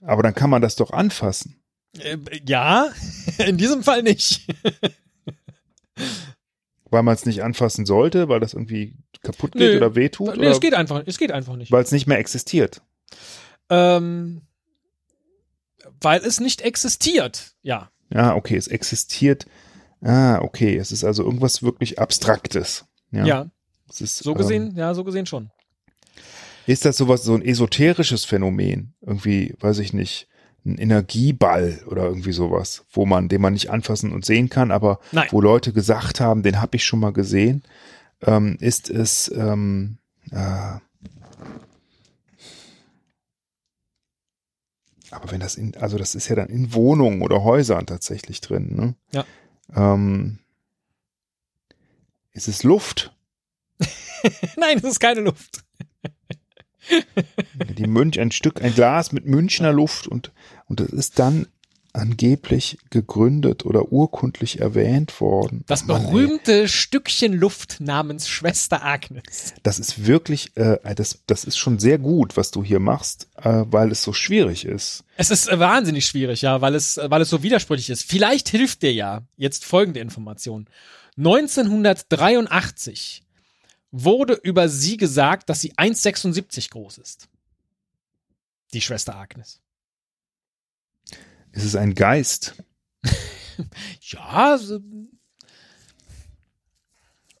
Aber 0.00 0.22
dann 0.22 0.34
kann 0.34 0.50
man 0.50 0.62
das 0.62 0.74
doch 0.76 0.90
anfassen. 0.90 1.62
Äh, 1.98 2.16
ja, 2.46 2.90
in 3.46 3.56
diesem 3.58 3.82
Fall 3.84 4.02
nicht. 4.02 4.46
Weil 6.90 7.02
man 7.02 7.14
es 7.14 7.24
nicht 7.24 7.42
anfassen 7.42 7.86
sollte, 7.86 8.28
weil 8.28 8.40
das 8.40 8.52
irgendwie 8.52 8.96
kaputt 9.22 9.52
geht 9.52 9.60
Nö. 9.72 9.76
oder 9.78 9.94
wehtut? 9.94 10.34
Nee, 10.36 10.40
oder 10.42 10.50
es 10.50 10.60
geht 10.60 10.74
einfach, 10.74 11.02
es 11.06 11.16
geht 11.18 11.32
einfach 11.32 11.56
nicht. 11.56 11.72
weil 11.72 11.82
es 11.82 11.90
nicht 11.92 12.06
mehr 12.06 12.18
existiert. 12.18 12.82
Ähm, 13.70 14.42
weil 16.02 16.20
es 16.20 16.38
nicht 16.40 16.60
existiert. 16.60 17.54
Ja. 17.62 17.90
Ja, 18.12 18.34
okay, 18.34 18.56
es 18.56 18.68
existiert. 18.68 19.46
Ah, 20.02 20.40
okay, 20.42 20.76
es 20.76 20.90
ist 20.90 21.04
also 21.04 21.22
irgendwas 21.22 21.62
wirklich 21.62 21.98
Abstraktes. 21.98 22.84
Ja. 23.12 23.24
Ja, 23.24 23.50
es 23.88 24.00
ist, 24.00 24.18
so 24.18 24.34
gesehen, 24.34 24.74
ja, 24.74 24.94
so 24.94 25.04
gesehen 25.04 25.26
schon. 25.26 25.44
Ähm, 25.44 25.50
ist 26.66 26.84
das 26.84 26.96
sowas, 26.96 27.24
so 27.24 27.34
ein 27.34 27.42
esoterisches 27.42 28.24
Phänomen? 28.24 28.94
Irgendwie, 29.00 29.54
weiß 29.60 29.78
ich 29.78 29.92
nicht, 29.92 30.28
ein 30.64 30.78
Energieball 30.78 31.82
oder 31.86 32.04
irgendwie 32.04 32.32
sowas, 32.32 32.84
wo 32.92 33.04
man, 33.04 33.28
den 33.28 33.40
man 33.40 33.52
nicht 33.52 33.70
anfassen 33.70 34.12
und 34.12 34.24
sehen 34.24 34.48
kann, 34.48 34.70
aber 34.70 35.00
Nein. 35.10 35.28
wo 35.30 35.40
Leute 35.40 35.72
gesagt 35.72 36.20
haben, 36.20 36.42
den 36.42 36.60
habe 36.60 36.76
ich 36.76 36.84
schon 36.84 37.00
mal 37.00 37.12
gesehen, 37.12 37.62
ähm, 38.22 38.56
ist 38.60 38.88
es, 38.88 39.30
ähm, 39.34 39.98
äh, 40.30 40.78
aber 45.10 45.30
wenn 45.30 45.40
das 45.40 45.56
in, 45.56 45.76
also 45.76 45.98
das 45.98 46.14
ist 46.14 46.28
ja 46.28 46.36
dann 46.36 46.48
in 46.48 46.72
Wohnungen 46.72 47.22
oder 47.22 47.42
Häusern 47.42 47.86
tatsächlich 47.86 48.40
drin, 48.40 48.74
ne? 48.74 48.94
Ja. 49.10 49.24
Ähm, 49.74 50.38
ist 52.32 52.48
es 52.48 52.62
Luft? 52.62 53.14
Nein, 54.56 54.78
es 54.78 54.84
ist 54.84 55.00
keine 55.00 55.20
Luft. 55.20 55.64
Die 57.78 57.86
Münch, 57.86 58.18
ein 58.18 58.32
Stück, 58.32 58.62
ein 58.62 58.74
Glas 58.74 59.12
mit 59.12 59.26
Münchner 59.26 59.72
Luft 59.72 60.06
und, 60.06 60.32
und 60.66 60.80
das 60.80 60.88
ist 60.88 61.18
dann 61.18 61.46
angeblich 61.92 62.78
gegründet 62.90 63.66
oder 63.66 63.92
urkundlich 63.92 64.60
erwähnt 64.60 65.20
worden. 65.20 65.62
Das 65.66 65.84
Mann, 65.84 66.02
berühmte 66.02 66.68
Stückchen 66.68 67.34
Luft 67.34 67.80
namens 67.80 68.28
Schwester 68.28 68.84
Agnes. 68.84 69.54
das 69.62 69.78
ist 69.78 70.06
wirklich, 70.06 70.56
äh, 70.56 70.78
das, 70.94 71.20
das 71.26 71.44
ist 71.44 71.58
schon 71.58 71.78
sehr 71.78 71.98
gut, 71.98 72.36
was 72.36 72.50
du 72.50 72.64
hier 72.64 72.80
machst, 72.80 73.28
äh, 73.36 73.64
weil 73.66 73.92
es 73.92 74.02
so 74.02 74.12
schwierig 74.12 74.64
ist. 74.64 75.04
Es 75.16 75.30
ist 75.30 75.48
äh, 75.48 75.58
wahnsinnig 75.58 76.06
schwierig, 76.06 76.42
ja, 76.42 76.60
weil 76.60 76.74
es, 76.74 76.96
äh, 76.96 77.10
weil 77.10 77.20
es 77.20 77.30
so 77.30 77.42
widersprüchlich 77.42 77.90
ist. 77.90 78.04
Vielleicht 78.04 78.48
hilft 78.48 78.82
dir 78.82 78.92
ja 78.92 79.22
jetzt 79.36 79.64
folgende 79.64 80.00
Information. 80.00 80.66
1983 81.18 83.22
wurde 83.90 84.32
über 84.32 84.70
sie 84.70 84.96
gesagt, 84.96 85.50
dass 85.50 85.60
sie 85.60 85.74
1,76 85.74 86.70
groß 86.70 86.98
ist. 86.98 87.28
Die 88.72 88.80
Schwester 88.80 89.14
Agnes. 89.14 89.60
Es 91.52 91.64
ist 91.64 91.76
ein 91.76 91.94
Geist. 91.94 92.54
Ja, 94.00 94.58
so- 94.58 94.80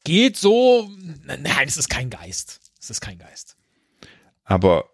geht 0.04 0.36
so. 0.36 0.90
Nein, 1.24 1.46
es 1.66 1.76
ist 1.78 1.88
kein 1.88 2.10
Geist. 2.10 2.60
Es 2.78 2.90
ist 2.90 3.00
kein 3.00 3.18
Geist. 3.18 3.56
Aber 4.44 4.84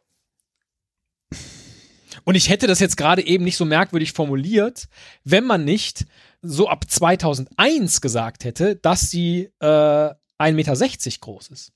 Und 2.25 2.35
ich 2.37 2.49
hätte 2.49 2.67
das 2.67 2.79
jetzt 2.79 2.97
gerade 2.97 3.27
eben 3.27 3.45
nicht 3.45 3.57
so 3.57 3.65
merkwürdig 3.65 4.13
formuliert, 4.13 4.89
wenn 5.25 5.45
man 5.45 5.65
nicht 5.65 6.07
so 6.43 6.69
ab 6.69 6.85
2001 6.89 8.01
gesagt 8.01 8.45
hätte, 8.45 8.77
dass 8.77 9.11
sie 9.11 9.51
äh, 9.61 9.65
1,60 9.67 10.53
Meter 10.53 10.75
groß 11.21 11.49
ist. 11.49 11.73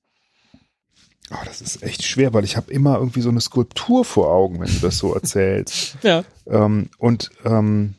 Oh, 1.33 1.45
das 1.47 1.61
ist 1.61 1.83
echt 1.83 2.03
schwer, 2.05 2.35
weil 2.35 2.45
ich 2.45 2.57
habe 2.57 2.71
immer 2.71 2.99
irgendwie 2.99 3.23
so 3.23 3.31
eine 3.31 3.41
Skulptur 3.41 4.05
vor 4.05 4.31
Augen, 4.31 4.61
wenn 4.61 4.69
du 4.69 4.81
das 4.81 4.99
so 4.99 5.15
erzählst. 5.15 5.97
ja. 6.03 6.25
Ähm, 6.47 6.91
und 6.99 7.31
ähm, 7.45 7.95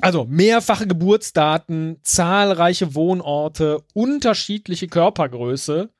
also 0.00 0.24
mehrfache 0.24 0.86
Geburtsdaten, 0.86 1.98
zahlreiche 2.02 2.94
Wohnorte, 2.94 3.82
unterschiedliche 3.92 4.88
Körpergröße. 4.88 5.90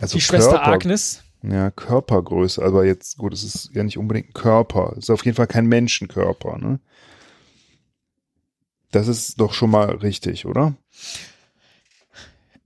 also 0.00 0.16
Die 0.16 0.20
Schwester 0.20 0.58
Körper, 0.58 0.72
Agnes. 0.72 1.22
Ja, 1.42 1.70
Körpergröße, 1.70 2.62
aber 2.62 2.84
jetzt, 2.84 3.16
gut, 3.16 3.32
es 3.32 3.42
ist 3.44 3.70
ja 3.72 3.82
nicht 3.82 3.98
unbedingt 3.98 4.30
ein 4.30 4.34
Körper. 4.34 4.92
Es 4.92 5.04
ist 5.04 5.10
auf 5.10 5.24
jeden 5.24 5.36
Fall 5.36 5.46
kein 5.46 5.66
Menschenkörper, 5.66 6.58
ne? 6.58 6.78
Das 8.90 9.08
ist 9.08 9.40
doch 9.40 9.54
schon 9.54 9.70
mal 9.70 9.90
richtig, 9.90 10.44
oder? 10.44 10.74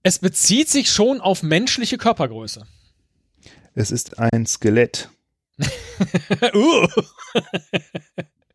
Es 0.06 0.20
bezieht 0.20 0.68
sich 0.68 0.88
schon 0.92 1.20
auf 1.20 1.42
menschliche 1.42 1.98
Körpergröße. 1.98 2.64
Es 3.74 3.90
ist 3.90 4.20
ein 4.20 4.46
Skelett. 4.46 5.10
uh. 6.54 6.86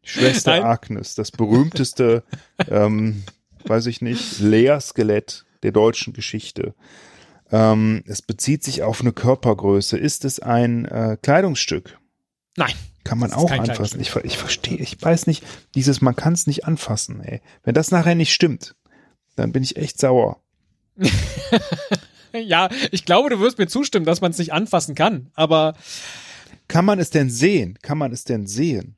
Schwester 0.01 0.51
Nein. 0.51 0.63
Agnes, 0.63 1.15
das 1.15 1.31
berühmteste, 1.31 2.23
ähm, 2.69 3.25
weiß 3.65 3.87
ich 3.87 4.01
nicht, 4.01 4.39
Leerskelett 4.39 5.45
der 5.61 5.73
deutschen 5.73 6.13
Geschichte. 6.13 6.73
Ähm, 7.51 8.01
es 8.07 8.21
bezieht 8.21 8.63
sich 8.63 8.83
auf 8.83 9.01
eine 9.01 9.11
Körpergröße. 9.11 9.97
Ist 9.97 10.23
es 10.23 10.39
ein 10.39 10.85
äh, 10.85 11.17
Kleidungsstück? 11.21 11.99
Nein. 12.55 12.75
Kann 13.03 13.19
man 13.19 13.33
auch 13.33 13.51
anfassen. 13.51 13.99
Ich, 13.99 14.15
ich 14.15 14.37
verstehe, 14.37 14.77
ich 14.77 15.01
weiß 15.01 15.27
nicht, 15.27 15.43
dieses, 15.75 15.99
man 15.99 16.15
kann 16.15 16.31
es 16.31 16.47
nicht 16.47 16.63
anfassen, 16.63 17.19
ey. 17.19 17.41
Wenn 17.63 17.73
das 17.73 17.91
nachher 17.91 18.15
nicht 18.15 18.31
stimmt, 18.31 18.77
dann 19.35 19.51
bin 19.51 19.63
ich 19.63 19.75
echt 19.75 19.99
sauer. 19.99 20.40
Ja, 22.33 22.69
ich 22.91 23.03
glaube, 23.05 23.29
du 23.29 23.39
wirst 23.39 23.57
mir 23.57 23.67
zustimmen, 23.67 24.05
dass 24.05 24.21
man 24.21 24.31
es 24.31 24.37
nicht 24.37 24.53
anfassen 24.53 24.95
kann. 24.95 25.29
Aber 25.33 25.75
Kann 26.67 26.85
man 26.85 26.99
es 26.99 27.09
denn 27.09 27.29
sehen? 27.29 27.77
Kann 27.81 27.97
man 27.97 28.13
es 28.13 28.23
denn 28.23 28.47
sehen? 28.47 28.95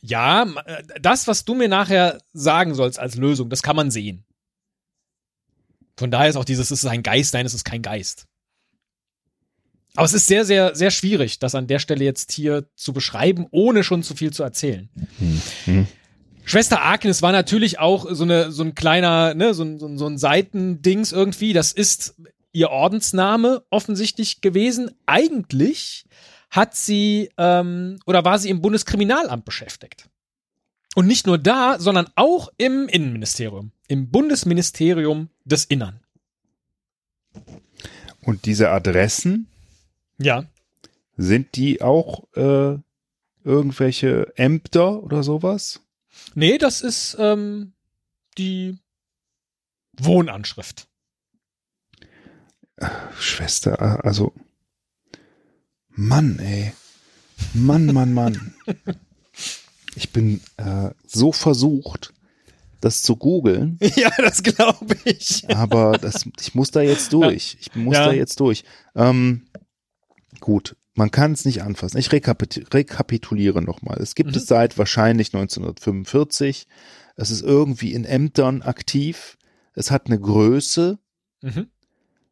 ja, 0.00 0.44
äh, 0.64 0.82
das, 1.00 1.26
was 1.26 1.44
du 1.44 1.54
mir 1.54 1.68
nachher 1.68 2.18
sagen 2.32 2.74
sollst 2.74 2.98
als 2.98 3.16
Lösung, 3.16 3.50
das 3.50 3.62
kann 3.62 3.76
man 3.76 3.90
sehen. 3.90 4.24
Von 5.96 6.10
daher 6.10 6.30
ist 6.30 6.36
auch 6.36 6.44
dieses, 6.44 6.70
es 6.70 6.84
ist 6.84 6.90
ein 6.90 7.02
Geist, 7.02 7.34
nein, 7.34 7.46
es 7.46 7.54
ist 7.54 7.64
kein 7.64 7.82
Geist. 7.82 8.26
Aber 9.96 10.04
es 10.04 10.12
ist 10.12 10.26
sehr, 10.26 10.44
sehr, 10.44 10.76
sehr 10.76 10.92
schwierig, 10.92 11.40
das 11.40 11.56
an 11.56 11.66
der 11.66 11.80
Stelle 11.80 12.04
jetzt 12.04 12.30
hier 12.30 12.68
zu 12.76 12.92
beschreiben, 12.92 13.46
ohne 13.50 13.82
schon 13.82 14.04
zu 14.04 14.14
viel 14.14 14.32
zu 14.32 14.44
erzählen. 14.44 14.88
Hm. 15.64 15.88
Schwester 16.48 16.82
Agnes 16.84 17.20
war 17.20 17.32
natürlich 17.32 17.78
auch 17.78 18.06
so 18.10 18.24
eine 18.24 18.50
so 18.50 18.62
ein 18.64 18.74
kleiner 18.74 19.34
ne 19.34 19.52
so 19.54 19.64
ein, 19.64 19.78
so 19.78 19.86
ein, 19.86 19.98
so 19.98 20.06
ein 20.06 20.16
Seitendings 20.18 21.12
irgendwie. 21.12 21.52
Das 21.52 21.72
ist 21.72 22.14
ihr 22.52 22.70
Ordensname 22.70 23.62
offensichtlich 23.70 24.40
gewesen. 24.40 24.90
Eigentlich 25.06 26.06
hat 26.50 26.74
sie 26.74 27.30
ähm, 27.36 27.98
oder 28.06 28.24
war 28.24 28.38
sie 28.38 28.48
im 28.48 28.62
Bundeskriminalamt 28.62 29.44
beschäftigt. 29.44 30.08
Und 30.94 31.06
nicht 31.06 31.26
nur 31.26 31.36
da, 31.38 31.78
sondern 31.78 32.08
auch 32.16 32.48
im 32.56 32.88
Innenministerium, 32.88 33.72
im 33.86 34.10
Bundesministerium 34.10 35.28
des 35.44 35.66
Innern. 35.66 36.00
Und 38.22 38.46
diese 38.46 38.70
Adressen, 38.70 39.48
Ja. 40.18 40.44
sind 41.16 41.56
die 41.56 41.82
auch 41.82 42.24
äh, 42.34 42.78
irgendwelche 43.44 44.32
Ämter 44.36 45.02
oder 45.02 45.22
sowas? 45.22 45.80
Nee, 46.34 46.58
das 46.58 46.80
ist 46.80 47.16
ähm, 47.18 47.72
die 48.36 48.78
Wohnanschrift. 49.98 50.88
Schwester, 53.18 53.72
äh, 53.80 54.06
also 54.06 54.32
Mann, 55.90 56.38
ey. 56.38 56.72
Mann, 57.54 57.86
Mann, 57.86 58.12
Mann. 58.14 58.54
Ich 59.94 60.12
bin 60.12 60.40
äh, 60.58 60.90
so 61.04 61.32
versucht, 61.32 62.14
das 62.80 63.02
zu 63.02 63.16
googeln, 63.16 63.78
ja, 63.96 64.12
das 64.18 64.44
glaube 64.44 64.96
ich. 65.04 65.50
aber 65.50 65.98
das, 65.98 66.24
ich 66.40 66.54
muss 66.54 66.70
da 66.70 66.82
jetzt 66.82 67.12
durch. 67.12 67.56
Ich 67.58 67.74
muss 67.74 67.96
Ja. 67.96 68.06
da 68.06 68.12
jetzt 68.12 68.38
durch. 68.38 68.62
Ähm, 68.94 69.48
gut, 70.38 70.76
man 70.98 71.10
kann 71.10 71.32
es 71.32 71.44
nicht 71.44 71.62
anfassen. 71.62 71.96
Ich 71.98 72.10
rekapit 72.12 72.74
rekapituliere 72.74 73.62
nochmal. 73.62 73.98
Es 74.02 74.14
gibt 74.14 74.30
Mhm. 74.30 74.36
es 74.36 74.46
seit 74.46 74.76
wahrscheinlich 74.78 75.32
1945. 75.32 76.66
Es 77.16 77.30
ist 77.30 77.42
irgendwie 77.42 77.92
in 77.92 78.04
Ämtern 78.04 78.62
aktiv. 78.62 79.38
Es 79.74 79.90
hat 79.90 80.06
eine 80.06 80.18
Größe, 80.20 80.98
Mhm. 81.40 81.68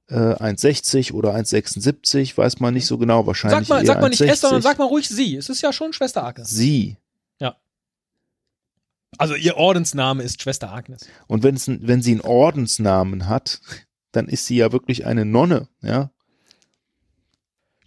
äh, 0.09 0.15
1,60 0.35 1.13
oder 1.15 1.33
1,76, 1.35 2.37
weiß 2.37 2.61
man 2.61 2.75
nicht 2.75 2.87
so 2.87 2.99
genau. 2.99 3.27
Wahrscheinlich 3.27 3.69
Sag 3.69 3.77
mal, 3.77 3.87
sag 3.87 4.01
mal 4.01 4.09
nicht 4.09 4.21
es, 4.21 4.41
sondern 4.41 4.61
1,60. 4.61 4.63
sag 4.63 4.79
mal 4.79 4.85
ruhig 4.87 5.09
sie. 5.09 5.37
Es 5.37 5.49
ist 5.49 5.63
ja 5.63 5.73
schon 5.73 5.93
Schwester 5.93 6.25
Agnes. 6.25 6.51
Sie. 6.51 6.97
Also 9.19 9.35
ihr 9.35 9.57
Ordensname 9.57 10.23
ist 10.23 10.43
Schwester 10.43 10.71
Agnes. 10.73 11.07
Und 11.27 11.43
wenn 11.43 11.57
sie 11.57 12.11
einen 12.13 12.21
Ordensnamen 12.21 13.29
hat, 13.29 13.61
dann 14.13 14.29
ist 14.29 14.47
sie 14.47 14.57
ja 14.57 14.73
wirklich 14.73 15.07
eine 15.07 15.25
Nonne, 15.25 15.69
ja. 15.81 16.11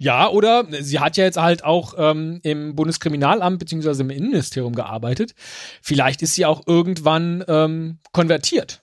Ja, 0.02 0.30
oder 0.30 0.66
sie 0.82 1.00
hat 1.00 1.18
ja 1.18 1.26
jetzt 1.26 1.38
halt 1.38 1.66
auch 1.66 1.94
ähm, 1.98 2.40
im 2.44 2.74
Bundeskriminalamt 2.74 3.60
beziehungsweise 3.60 4.04
im 4.04 4.10
Innenministerium 4.10 4.74
gearbeitet. 4.74 5.36
Vielleicht 5.82 6.22
ist 6.22 6.36
sie 6.36 6.46
auch 6.46 6.64
irgendwann 6.66 7.44
ähm, 7.50 8.00
konvertiert. 8.14 8.82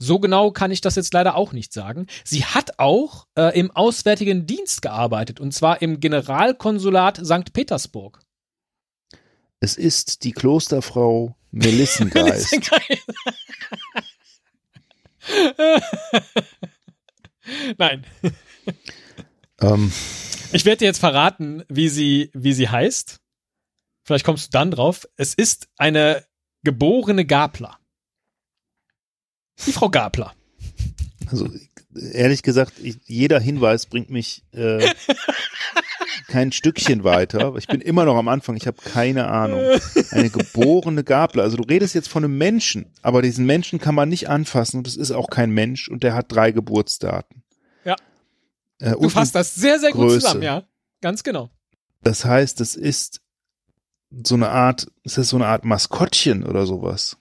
So 0.00 0.18
genau 0.18 0.50
kann 0.52 0.70
ich 0.70 0.80
das 0.80 0.96
jetzt 0.96 1.12
leider 1.12 1.36
auch 1.36 1.52
nicht 1.52 1.74
sagen. 1.74 2.06
Sie 2.24 2.46
hat 2.46 2.78
auch 2.78 3.26
äh, 3.36 3.56
im 3.58 3.70
Auswärtigen 3.70 4.46
Dienst 4.46 4.80
gearbeitet 4.80 5.38
und 5.38 5.52
zwar 5.52 5.82
im 5.82 6.00
Generalkonsulat 6.00 7.18
St. 7.24 7.52
Petersburg. 7.52 8.20
Es 9.60 9.76
ist 9.76 10.24
die 10.24 10.32
Klosterfrau 10.32 11.36
Melissengeist. 11.50 12.58
Nein. 17.78 18.04
Ähm, 19.64 19.92
Ich 20.52 20.64
werde 20.64 20.78
dir 20.78 20.86
jetzt 20.86 20.98
verraten, 20.98 21.64
wie 21.68 21.88
sie, 21.88 22.30
wie 22.34 22.52
sie 22.52 22.68
heißt. 22.68 23.20
Vielleicht 24.04 24.24
kommst 24.24 24.46
du 24.46 24.50
dann 24.58 24.70
drauf. 24.70 25.08
Es 25.16 25.34
ist 25.34 25.68
eine 25.78 26.24
geborene 26.62 27.24
Gabler. 27.24 27.78
Die 29.66 29.72
Frau 29.72 29.88
Gabler. 29.88 30.34
also 31.30 31.48
ehrlich 32.12 32.42
gesagt, 32.42 32.74
ich, 32.82 32.98
jeder 33.04 33.40
Hinweis 33.40 33.86
bringt 33.86 34.10
mich 34.10 34.42
äh, 34.52 34.92
kein 36.28 36.52
Stückchen 36.52 37.04
weiter. 37.04 37.54
Ich 37.56 37.66
bin 37.66 37.80
immer 37.80 38.04
noch 38.04 38.16
am 38.16 38.28
Anfang, 38.28 38.56
ich 38.56 38.66
habe 38.66 38.78
keine 38.82 39.28
Ahnung. 39.28 39.62
Eine 40.10 40.30
geborene 40.30 41.04
Gabler. 41.04 41.44
Also 41.44 41.56
du 41.56 41.62
redest 41.62 41.94
jetzt 41.94 42.08
von 42.08 42.24
einem 42.24 42.36
Menschen, 42.36 42.86
aber 43.02 43.22
diesen 43.22 43.46
Menschen 43.46 43.78
kann 43.78 43.94
man 43.94 44.08
nicht 44.08 44.28
anfassen 44.28 44.78
und 44.78 44.88
es 44.88 44.96
ist 44.96 45.12
auch 45.12 45.28
kein 45.28 45.50
Mensch 45.50 45.88
und 45.88 46.02
der 46.02 46.14
hat 46.14 46.32
drei 46.32 46.50
Geburtsdaten. 46.50 47.44
Ja. 47.84 47.96
Äh, 48.80 48.92
Du 48.92 49.08
fasst 49.08 49.34
das 49.34 49.54
sehr, 49.54 49.78
sehr 49.80 49.92
gut 49.92 50.02
Größe. 50.02 50.20
zusammen, 50.20 50.42
ja. 50.42 50.64
Ganz 51.00 51.22
genau. 51.22 51.50
Das 52.02 52.24
heißt, 52.24 52.60
es 52.60 52.76
ist 52.76 53.20
so 54.24 54.34
eine 54.34 54.48
Art, 54.50 54.86
ist 55.02 55.18
das 55.18 55.28
so 55.28 55.36
eine 55.36 55.46
Art 55.46 55.64
Maskottchen 55.64 56.44
oder 56.44 56.66
sowas? 56.66 57.16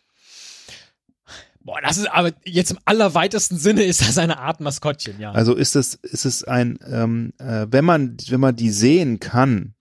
Boah, 1.61 1.79
das 1.81 1.97
ist 1.97 2.07
aber 2.07 2.33
jetzt 2.43 2.71
im 2.71 2.79
allerweitesten 2.83 3.57
Sinne 3.57 3.83
ist 3.83 4.01
das 4.01 4.17
eine 4.17 4.37
Art 4.37 4.59
Maskottchen, 4.59 5.19
ja. 5.19 5.31
Also 5.31 5.55
ist 5.55 5.75
es, 5.75 5.95
ist 5.95 6.25
es 6.25 6.43
ein, 6.43 6.77
ähm, 6.85 7.31
äh, 7.37 7.67
wenn 7.69 7.85
man, 7.85 8.17
wenn 8.27 8.41
man 8.41 8.55
die 8.55 8.69
sehen 8.69 9.19
kann, 9.21 9.73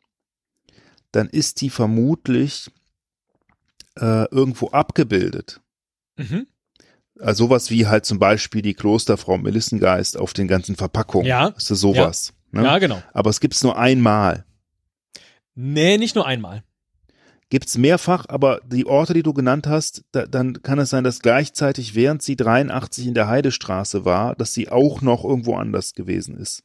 dann 1.11 1.29
ist 1.29 1.61
die 1.61 1.71
vermutlich 1.71 2.71
äh, 3.97 4.25
irgendwo 4.31 4.69
abgebildet. 4.69 5.61
mhm. 6.17 6.47
Also 7.21 7.45
sowas 7.45 7.71
wie 7.71 7.87
halt 7.87 8.05
zum 8.07 8.19
Beispiel 8.19 8.63
die 8.63 8.75
Klosterfrau 8.75 9.39
Melissengeist 9.39 10.17
auf 10.17 10.33
den 10.33 10.49
ganzen 10.49 10.77
Verpackungen. 10.77 11.27
Ja. 11.27 11.49
Ist 11.49 11.71
das 11.71 11.81
sowas. 11.81 12.33
Ne? 12.51 12.65
Ja, 12.65 12.79
genau. 12.79 13.03
Aber 13.13 13.31
es 13.31 13.41
gibt's 13.41 13.63
nur 13.63 13.77
einmal. 13.79 14.45
Nee, 15.55 15.99
nicht 15.99 16.15
nur 16.15 16.27
einmal. 16.27 16.63
Gibt's 17.51 17.77
mehrfach, 17.77 18.25
aber 18.29 18.61
die 18.65 18.87
Orte, 18.87 19.13
die 19.13 19.23
du 19.23 19.35
genannt 19.35 19.67
hast, 19.67 20.05
da, 20.13 20.25
dann 20.25 20.63
kann 20.63 20.79
es 20.79 20.89
sein, 20.89 21.05
dass 21.05 21.21
gleichzeitig, 21.21 21.95
während 21.95 22.23
sie 22.23 22.35
83 22.35 23.07
in 23.07 23.15
der 23.15 23.29
Heidestraße 23.29 24.07
war, 24.07 24.35
dass 24.35 24.55
sie 24.55 24.71
auch 24.71 25.03
noch 25.03 25.23
irgendwo 25.23 25.57
anders 25.57 25.93
gewesen 25.93 26.39
ist. 26.39 26.65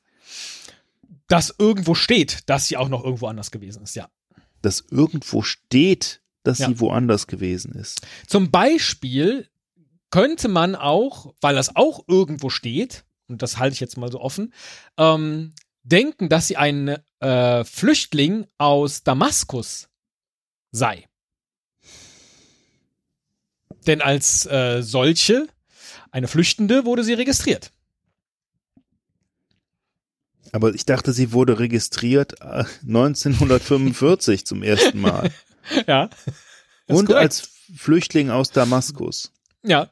Dass 1.27 1.53
irgendwo 1.59 1.93
steht, 1.93 2.43
dass 2.49 2.67
sie 2.67 2.77
auch 2.77 2.87
noch 2.87 3.03
irgendwo 3.03 3.27
anders 3.27 3.51
gewesen 3.51 3.83
ist, 3.83 3.95
ja. 3.97 4.07
Dass 4.61 4.85
irgendwo 4.89 5.41
steht, 5.41 6.21
dass 6.43 6.59
Ja. 6.59 6.67
sie 6.69 6.79
woanders 6.79 7.27
gewesen 7.27 7.73
ist. 7.73 8.07
Zum 8.25 8.49
Beispiel 8.49 9.49
könnte 10.09 10.47
man 10.47 10.75
auch, 10.75 11.33
weil 11.41 11.55
das 11.55 11.75
auch 11.75 12.03
irgendwo 12.07 12.49
steht, 12.49 13.05
und 13.27 13.41
das 13.41 13.57
halte 13.57 13.73
ich 13.73 13.79
jetzt 13.79 13.97
mal 13.97 14.11
so 14.11 14.21
offen, 14.21 14.53
ähm, 14.97 15.53
denken, 15.83 16.29
dass 16.29 16.47
sie 16.47 16.57
ein 16.57 16.97
äh, 17.19 17.63
Flüchtling 17.63 18.47
aus 18.57 19.03
Damaskus 19.03 19.89
sei. 20.71 21.07
Denn 23.85 24.01
als 24.01 24.45
äh, 24.45 24.81
solche, 24.81 25.47
eine 26.11 26.27
Flüchtende, 26.27 26.85
wurde 26.85 27.03
sie 27.03 27.13
registriert. 27.13 27.71
Aber 30.51 30.73
ich 30.73 30.85
dachte, 30.85 31.13
sie 31.13 31.31
wurde 31.31 31.59
registriert 31.59 32.41
1945 32.41 34.45
zum 34.45 34.63
ersten 34.63 35.01
Mal. 35.01 35.31
Ja. 35.85 36.09
Und 36.85 37.11
als 37.11 37.49
Flüchtling 37.75 38.29
aus 38.29 38.51
Damaskus. 38.51 39.33
Ja. 39.63 39.91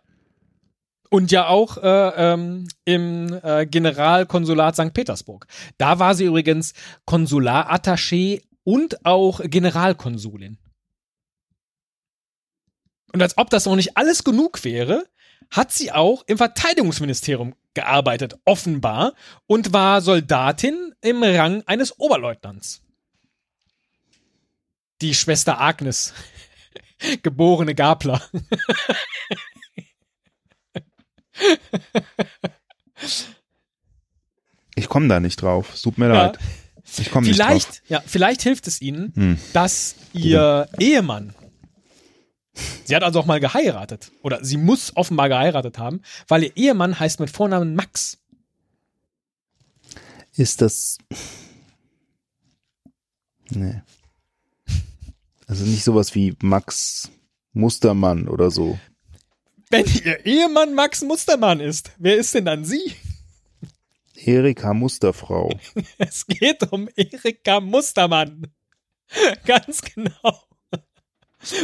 Und 1.10 1.32
ja 1.32 1.48
auch 1.48 1.78
äh, 1.78 2.34
ähm, 2.34 2.68
im 2.84 3.40
äh, 3.44 3.66
Generalkonsulat 3.66 4.76
St. 4.76 4.94
Petersburg. 4.94 5.48
Da 5.78 6.00
war 6.00 6.16
sie 6.16 6.26
übrigens 6.26 6.74
Konsularattaché 7.08 8.42
und 8.64 9.06
auch 9.06 9.40
Generalkonsulin. 9.44 10.58
Und 13.14 13.22
als 13.22 13.38
ob 13.38 13.50
das 13.50 13.66
noch 13.66 13.76
nicht 13.76 13.96
alles 13.96 14.24
genug 14.24 14.64
wäre, 14.66 15.06
hat 15.50 15.72
sie 15.72 15.92
auch 15.92 16.24
im 16.28 16.38
Verteidigungsministerium 16.38 17.56
gearbeitet, 17.74 18.36
offenbar, 18.46 19.14
und 19.48 19.74
war 19.74 20.02
Soldatin 20.02 20.94
im 21.02 21.24
Rang 21.24 21.64
eines 21.66 21.98
Oberleutnants. 22.00 22.82
Die 25.02 25.14
Schwester 25.14 25.62
Agnes, 25.62 26.14
geborene 27.24 27.76
Gabler. 27.76 28.22
Ich 34.76 34.90
komme 34.90 35.08
da 35.08 35.20
nicht 35.20 35.42
drauf. 35.42 35.74
Es 35.74 35.82
tut 35.82 35.98
mir 35.98 36.08
Ja. 36.08 36.14
leid. 36.28 36.40
Ich 36.98 37.10
komme 37.12 37.26
nicht 37.28 37.36
Vielleicht, 37.36 37.70
drauf. 37.70 37.82
ja, 37.88 38.04
vielleicht 38.06 38.42
hilft 38.44 38.68
es 38.68 38.80
Ihnen, 38.82 39.12
Hm. 39.16 39.40
dass 39.54 39.96
Ihr 40.14 40.70
Ehemann, 40.80 41.34
sie 42.84 42.96
hat 42.96 43.02
also 43.04 43.20
auch 43.20 43.26
mal 43.26 43.40
geheiratet, 43.40 44.12
oder 44.22 44.44
sie 44.46 44.58
muss 44.58 44.96
offenbar 44.96 45.28
geheiratet 45.30 45.80
haben, 45.80 46.02
weil 46.28 46.44
ihr 46.44 46.56
Ehemann 46.56 47.00
heißt 47.00 47.20
mit 47.20 47.32
Vornamen 47.32 47.76
Max. 47.76 48.20
Ist 50.36 50.62
das. 50.62 50.98
Nee. 53.50 53.82
Also 55.48 55.64
nicht 55.66 55.84
sowas 55.84 56.14
wie 56.14 56.36
Max 56.42 57.10
Mustermann 57.54 58.28
oder 58.28 58.52
so. 58.52 58.78
Wenn 59.76 59.86
Ihr 60.06 60.26
Ehemann 60.26 60.74
Max 60.74 61.02
Mustermann 61.02 61.60
ist, 61.60 61.92
wer 61.98 62.16
ist 62.16 62.34
denn 62.34 62.46
dann 62.46 62.64
Sie? 62.64 62.96
Erika 64.16 64.74
Musterfrau. 64.74 65.50
Es 65.98 66.26
geht 66.26 66.72
um 66.72 66.88
Erika 66.96 67.60
Mustermann. 67.60 68.48
Ganz 69.46 69.82
genau. 69.82 70.45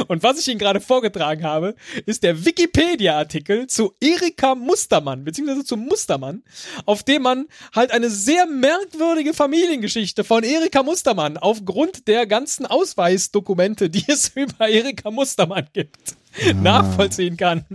Und 0.07 0.23
was 0.23 0.39
ich 0.39 0.47
Ihnen 0.47 0.59
gerade 0.59 0.79
vorgetragen 0.79 1.43
habe, 1.43 1.75
ist 2.05 2.23
der 2.23 2.45
Wikipedia-Artikel 2.45 3.67
zu 3.67 3.93
Erika 3.99 4.55
Mustermann, 4.55 5.23
beziehungsweise 5.23 5.63
zu 5.63 5.77
Mustermann, 5.77 6.43
auf 6.85 7.03
dem 7.03 7.23
man 7.23 7.47
halt 7.75 7.91
eine 7.91 8.09
sehr 8.09 8.45
merkwürdige 8.45 9.33
Familiengeschichte 9.33 10.23
von 10.23 10.43
Erika 10.43 10.83
Mustermann 10.83 11.37
aufgrund 11.37 12.07
der 12.07 12.27
ganzen 12.27 12.65
Ausweisdokumente, 12.65 13.89
die 13.89 14.05
es 14.07 14.29
über 14.35 14.67
Erika 14.67 15.11
Mustermann 15.11 15.67
gibt, 15.73 16.15
nachvollziehen 16.55 17.37
kann. 17.37 17.65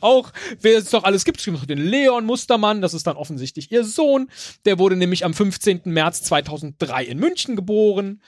Auch, 0.00 0.32
wer 0.60 0.78
es 0.78 0.90
doch 0.90 1.04
alles 1.04 1.24
gibt, 1.24 1.38
es 1.38 1.44
gibt 1.44 1.56
noch 1.56 1.66
den 1.66 1.78
Leon 1.78 2.24
Mustermann, 2.24 2.82
das 2.82 2.94
ist 2.94 3.06
dann 3.06 3.16
offensichtlich 3.16 3.70
ihr 3.72 3.84
Sohn, 3.84 4.28
der 4.64 4.78
wurde 4.78 4.96
nämlich 4.96 5.24
am 5.24 5.34
15. 5.34 5.82
März 5.84 6.22
2003 6.22 7.04
in 7.04 7.18
München 7.18 7.56
geboren 7.56 8.20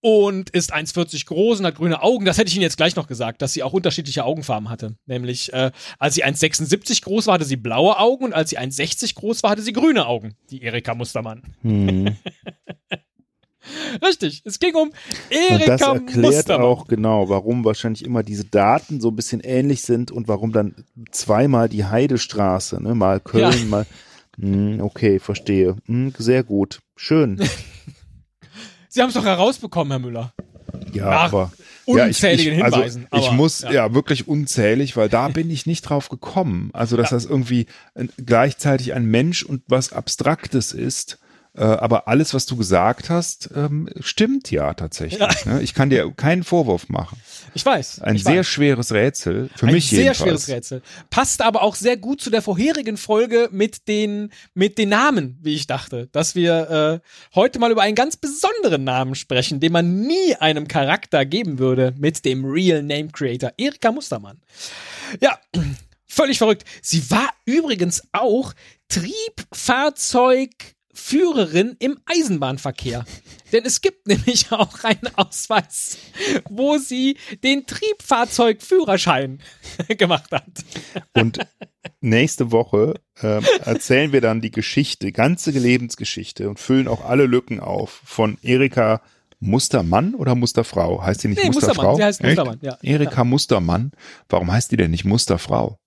und 0.00 0.50
ist 0.50 0.72
1,40 0.74 1.26
groß 1.26 1.60
und 1.60 1.66
hat 1.66 1.74
grüne 1.76 2.02
Augen. 2.02 2.24
Das 2.24 2.38
hätte 2.38 2.48
ich 2.48 2.54
Ihnen 2.54 2.62
jetzt 2.62 2.76
gleich 2.76 2.94
noch 2.96 3.08
gesagt, 3.08 3.42
dass 3.42 3.52
sie 3.52 3.62
auch 3.62 3.72
unterschiedliche 3.72 4.24
Augenfarben 4.24 4.68
hatte. 4.70 4.94
Nämlich, 5.06 5.52
äh, 5.52 5.72
als 5.98 6.14
sie 6.14 6.24
1,76 6.24 7.02
groß 7.02 7.26
war, 7.26 7.34
hatte 7.34 7.44
sie 7.44 7.56
blaue 7.56 7.98
Augen 7.98 8.26
und 8.26 8.32
als 8.32 8.50
sie 8.50 8.58
1,60 8.58 9.14
groß 9.16 9.42
war, 9.42 9.50
hatte 9.50 9.62
sie 9.62 9.72
grüne 9.72 10.06
Augen. 10.06 10.34
Die 10.50 10.62
Erika 10.62 10.94
Mustermann. 10.94 11.42
Hm. 11.62 12.16
Richtig, 14.02 14.42
es 14.46 14.58
ging 14.60 14.74
um 14.76 14.88
Und 14.88 14.94
das 15.66 15.82
Erika 15.82 15.92
erklärt 15.94 16.16
Mustermann. 16.16 16.66
auch 16.66 16.86
genau, 16.86 17.28
warum 17.28 17.64
wahrscheinlich 17.64 18.04
immer 18.04 18.22
diese 18.22 18.44
Daten 18.44 19.00
so 19.00 19.08
ein 19.08 19.16
bisschen 19.16 19.40
ähnlich 19.40 19.82
sind 19.82 20.10
und 20.10 20.26
warum 20.28 20.52
dann 20.52 20.74
zweimal 21.10 21.68
die 21.68 21.84
Heidestraße, 21.84 22.82
ne? 22.82 22.94
mal 22.94 23.20
Köln, 23.20 23.52
Ja. 23.52 23.64
mal. 23.66 23.86
Hm, 24.38 24.80
okay, 24.80 25.18
verstehe. 25.18 25.76
Hm, 25.86 26.14
sehr 26.16 26.44
gut. 26.44 26.78
Schön. 26.96 27.40
Sie 28.98 29.02
haben 29.02 29.10
es 29.10 29.14
doch 29.14 29.24
herausbekommen, 29.24 29.92
Herr 29.92 30.00
Müller. 30.00 30.32
Ja, 30.92 31.04
Nach 31.04 31.32
aber. 31.32 31.52
unzähligen 31.84 32.58
ja, 32.58 32.66
ich, 32.66 32.74
Hinweisen. 32.74 33.06
Also, 33.12 33.22
ich 33.22 33.28
aber, 33.28 33.36
muss, 33.36 33.60
ja. 33.60 33.70
ja. 33.70 33.94
wirklich 33.94 34.26
unzählig, 34.26 34.96
weil 34.96 35.08
da 35.08 35.28
bin 35.32 35.52
ich 35.52 35.66
nicht 35.66 35.82
drauf 35.82 36.08
gekommen. 36.08 36.70
Also, 36.72 36.96
dass 36.96 37.12
Ja. 37.12 37.16
das 37.18 37.24
irgendwie 37.24 37.66
gleichzeitig 38.26 38.94
ein 38.94 39.04
Mensch 39.04 39.44
und 39.44 39.62
was 39.68 39.92
Abstraktes 39.92 40.72
ist. 40.72 41.20
Äh, 41.58 41.64
aber 41.64 42.06
alles, 42.06 42.34
was 42.34 42.46
du 42.46 42.56
gesagt 42.56 43.10
hast, 43.10 43.50
ähm, 43.54 43.88
stimmt 43.98 44.50
ja 44.52 44.74
tatsächlich. 44.74 45.44
Ne? 45.44 45.60
Ich 45.60 45.74
kann 45.74 45.90
dir 45.90 46.08
keinen 46.14 46.44
Vorwurf 46.44 46.88
machen. 46.88 47.18
Ich 47.54 47.66
weiß. 47.66 48.00
Ein 48.02 48.14
ich 48.14 48.22
sehr 48.22 48.38
weiß. 48.38 48.46
schweres 48.46 48.92
Rätsel, 48.92 49.50
für 49.56 49.66
Ein 49.66 49.74
mich 49.74 49.90
sehr 49.90 49.98
jedenfalls. 50.04 50.44
schweres 50.44 50.48
Rätsel. 50.48 50.82
Passt 51.10 51.42
aber 51.42 51.62
auch 51.62 51.74
sehr 51.74 51.96
gut 51.96 52.20
zu 52.20 52.30
der 52.30 52.42
vorherigen 52.42 52.96
Folge 52.96 53.48
mit 53.50 53.88
den, 53.88 54.30
mit 54.54 54.78
den 54.78 54.90
Namen, 54.90 55.36
wie 55.42 55.54
ich 55.54 55.66
dachte. 55.66 56.08
Dass 56.12 56.36
wir 56.36 57.02
äh, 57.02 57.08
heute 57.34 57.58
mal 57.58 57.72
über 57.72 57.82
einen 57.82 57.96
ganz 57.96 58.16
besonderen 58.16 58.84
Namen 58.84 59.16
sprechen, 59.16 59.58
den 59.58 59.72
man 59.72 60.02
nie 60.02 60.36
einem 60.36 60.68
Charakter 60.68 61.24
geben 61.26 61.58
würde 61.58 61.92
mit 61.98 62.24
dem 62.24 62.44
Real 62.44 62.82
Name 62.84 63.08
Creator 63.08 63.52
Erika 63.56 63.90
Mustermann. 63.90 64.38
Ja, 65.20 65.38
völlig 66.06 66.38
verrückt. 66.38 66.64
Sie 66.82 67.10
war 67.10 67.30
übrigens 67.46 68.02
auch 68.12 68.52
Triebfahrzeugführerin 70.98 71.76
im 71.78 71.98
Eisenbahnverkehr. 72.06 73.04
Denn 73.52 73.64
es 73.64 73.80
gibt 73.80 74.06
nämlich 74.06 74.52
auch 74.52 74.84
einen 74.84 75.08
Ausweis, 75.16 75.96
wo 76.50 76.76
sie 76.76 77.16
den 77.42 77.66
Triebfahrzeugführerschein 77.66 79.40
gemacht 79.98 80.30
hat. 80.32 80.44
Und 81.14 81.38
nächste 82.00 82.52
Woche 82.52 83.00
ähm, 83.22 83.42
erzählen 83.64 84.12
wir 84.12 84.20
dann 84.20 84.42
die 84.42 84.50
Geschichte, 84.50 85.12
ganze 85.12 85.50
Lebensgeschichte 85.50 86.50
und 86.50 86.60
füllen 86.60 86.88
auch 86.88 87.04
alle 87.04 87.24
Lücken 87.24 87.60
auf 87.60 88.02
von 88.04 88.36
Erika 88.42 89.00
Mustermann 89.40 90.14
oder 90.14 90.34
Musterfrau? 90.34 91.02
Heißt 91.02 91.24
die 91.24 91.28
nicht 91.28 91.42
Nee, 91.42 91.50
Musterfrau? 91.50 91.92
Mustermann, 91.92 91.96
sie 91.96 92.04
heißt 92.04 92.20
Echt? 92.20 92.36
Mustermann, 92.36 92.58
ja. 92.60 92.78
Erika 92.82 93.24
Mustermann. 93.24 93.92
Warum 94.28 94.52
heißt 94.52 94.72
die 94.72 94.76
denn 94.76 94.90
nicht 94.90 95.06
Musterfrau? 95.06 95.78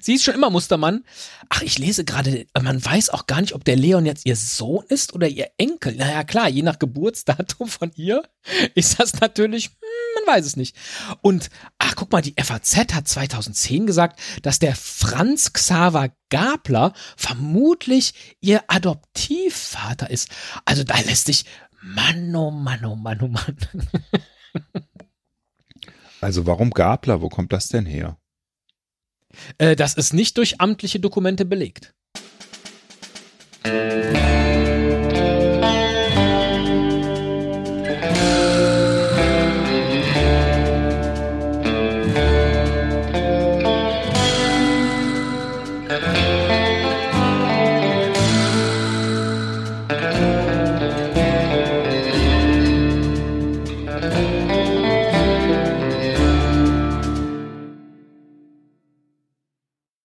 Sie 0.00 0.14
ist 0.14 0.24
schon 0.24 0.34
immer 0.34 0.50
Mustermann. 0.50 1.04
Ach, 1.48 1.62
ich 1.62 1.78
lese 1.78 2.04
gerade, 2.04 2.46
man 2.60 2.84
weiß 2.84 3.10
auch 3.10 3.26
gar 3.26 3.40
nicht, 3.40 3.54
ob 3.54 3.64
der 3.64 3.76
Leon 3.76 4.06
jetzt 4.06 4.26
ihr 4.26 4.36
Sohn 4.36 4.84
ist 4.88 5.14
oder 5.14 5.28
ihr 5.28 5.50
Enkel. 5.58 5.96
Naja, 5.96 6.24
klar, 6.24 6.48
je 6.48 6.62
nach 6.62 6.78
Geburtsdatum 6.78 7.68
von 7.68 7.92
ihr 7.94 8.22
ist 8.74 9.00
das 9.00 9.20
natürlich, 9.20 9.66
hm, 9.66 10.24
man 10.24 10.36
weiß 10.36 10.46
es 10.46 10.56
nicht. 10.56 10.76
Und, 11.20 11.50
ach, 11.78 11.94
guck 11.96 12.12
mal, 12.12 12.22
die 12.22 12.34
FAZ 12.40 12.94
hat 12.94 13.08
2010 13.08 13.86
gesagt, 13.86 14.20
dass 14.42 14.58
der 14.58 14.74
Franz 14.74 15.52
Xaver 15.52 16.10
Gabler 16.30 16.92
vermutlich 17.16 18.14
ihr 18.40 18.62
Adoptivvater 18.68 20.10
ist. 20.10 20.28
Also 20.64 20.84
da 20.84 20.98
lässt 21.00 21.26
sich, 21.26 21.44
Mann, 21.82 22.34
oh 22.36 22.50
Mann, 22.50 22.84
oh 22.84 22.96
Mann, 22.96 23.20
oh 23.22 23.28
Mann. 23.28 23.56
Also 26.22 26.46
warum 26.46 26.70
Gabler? 26.70 27.20
Wo 27.20 27.28
kommt 27.28 27.52
das 27.52 27.66
denn 27.66 27.84
her? 27.84 28.16
Äh, 29.58 29.76
das 29.76 29.94
ist 29.94 30.12
nicht 30.12 30.36
durch 30.38 30.60
amtliche 30.60 31.00
Dokumente 31.00 31.44
belegt. 31.44 31.92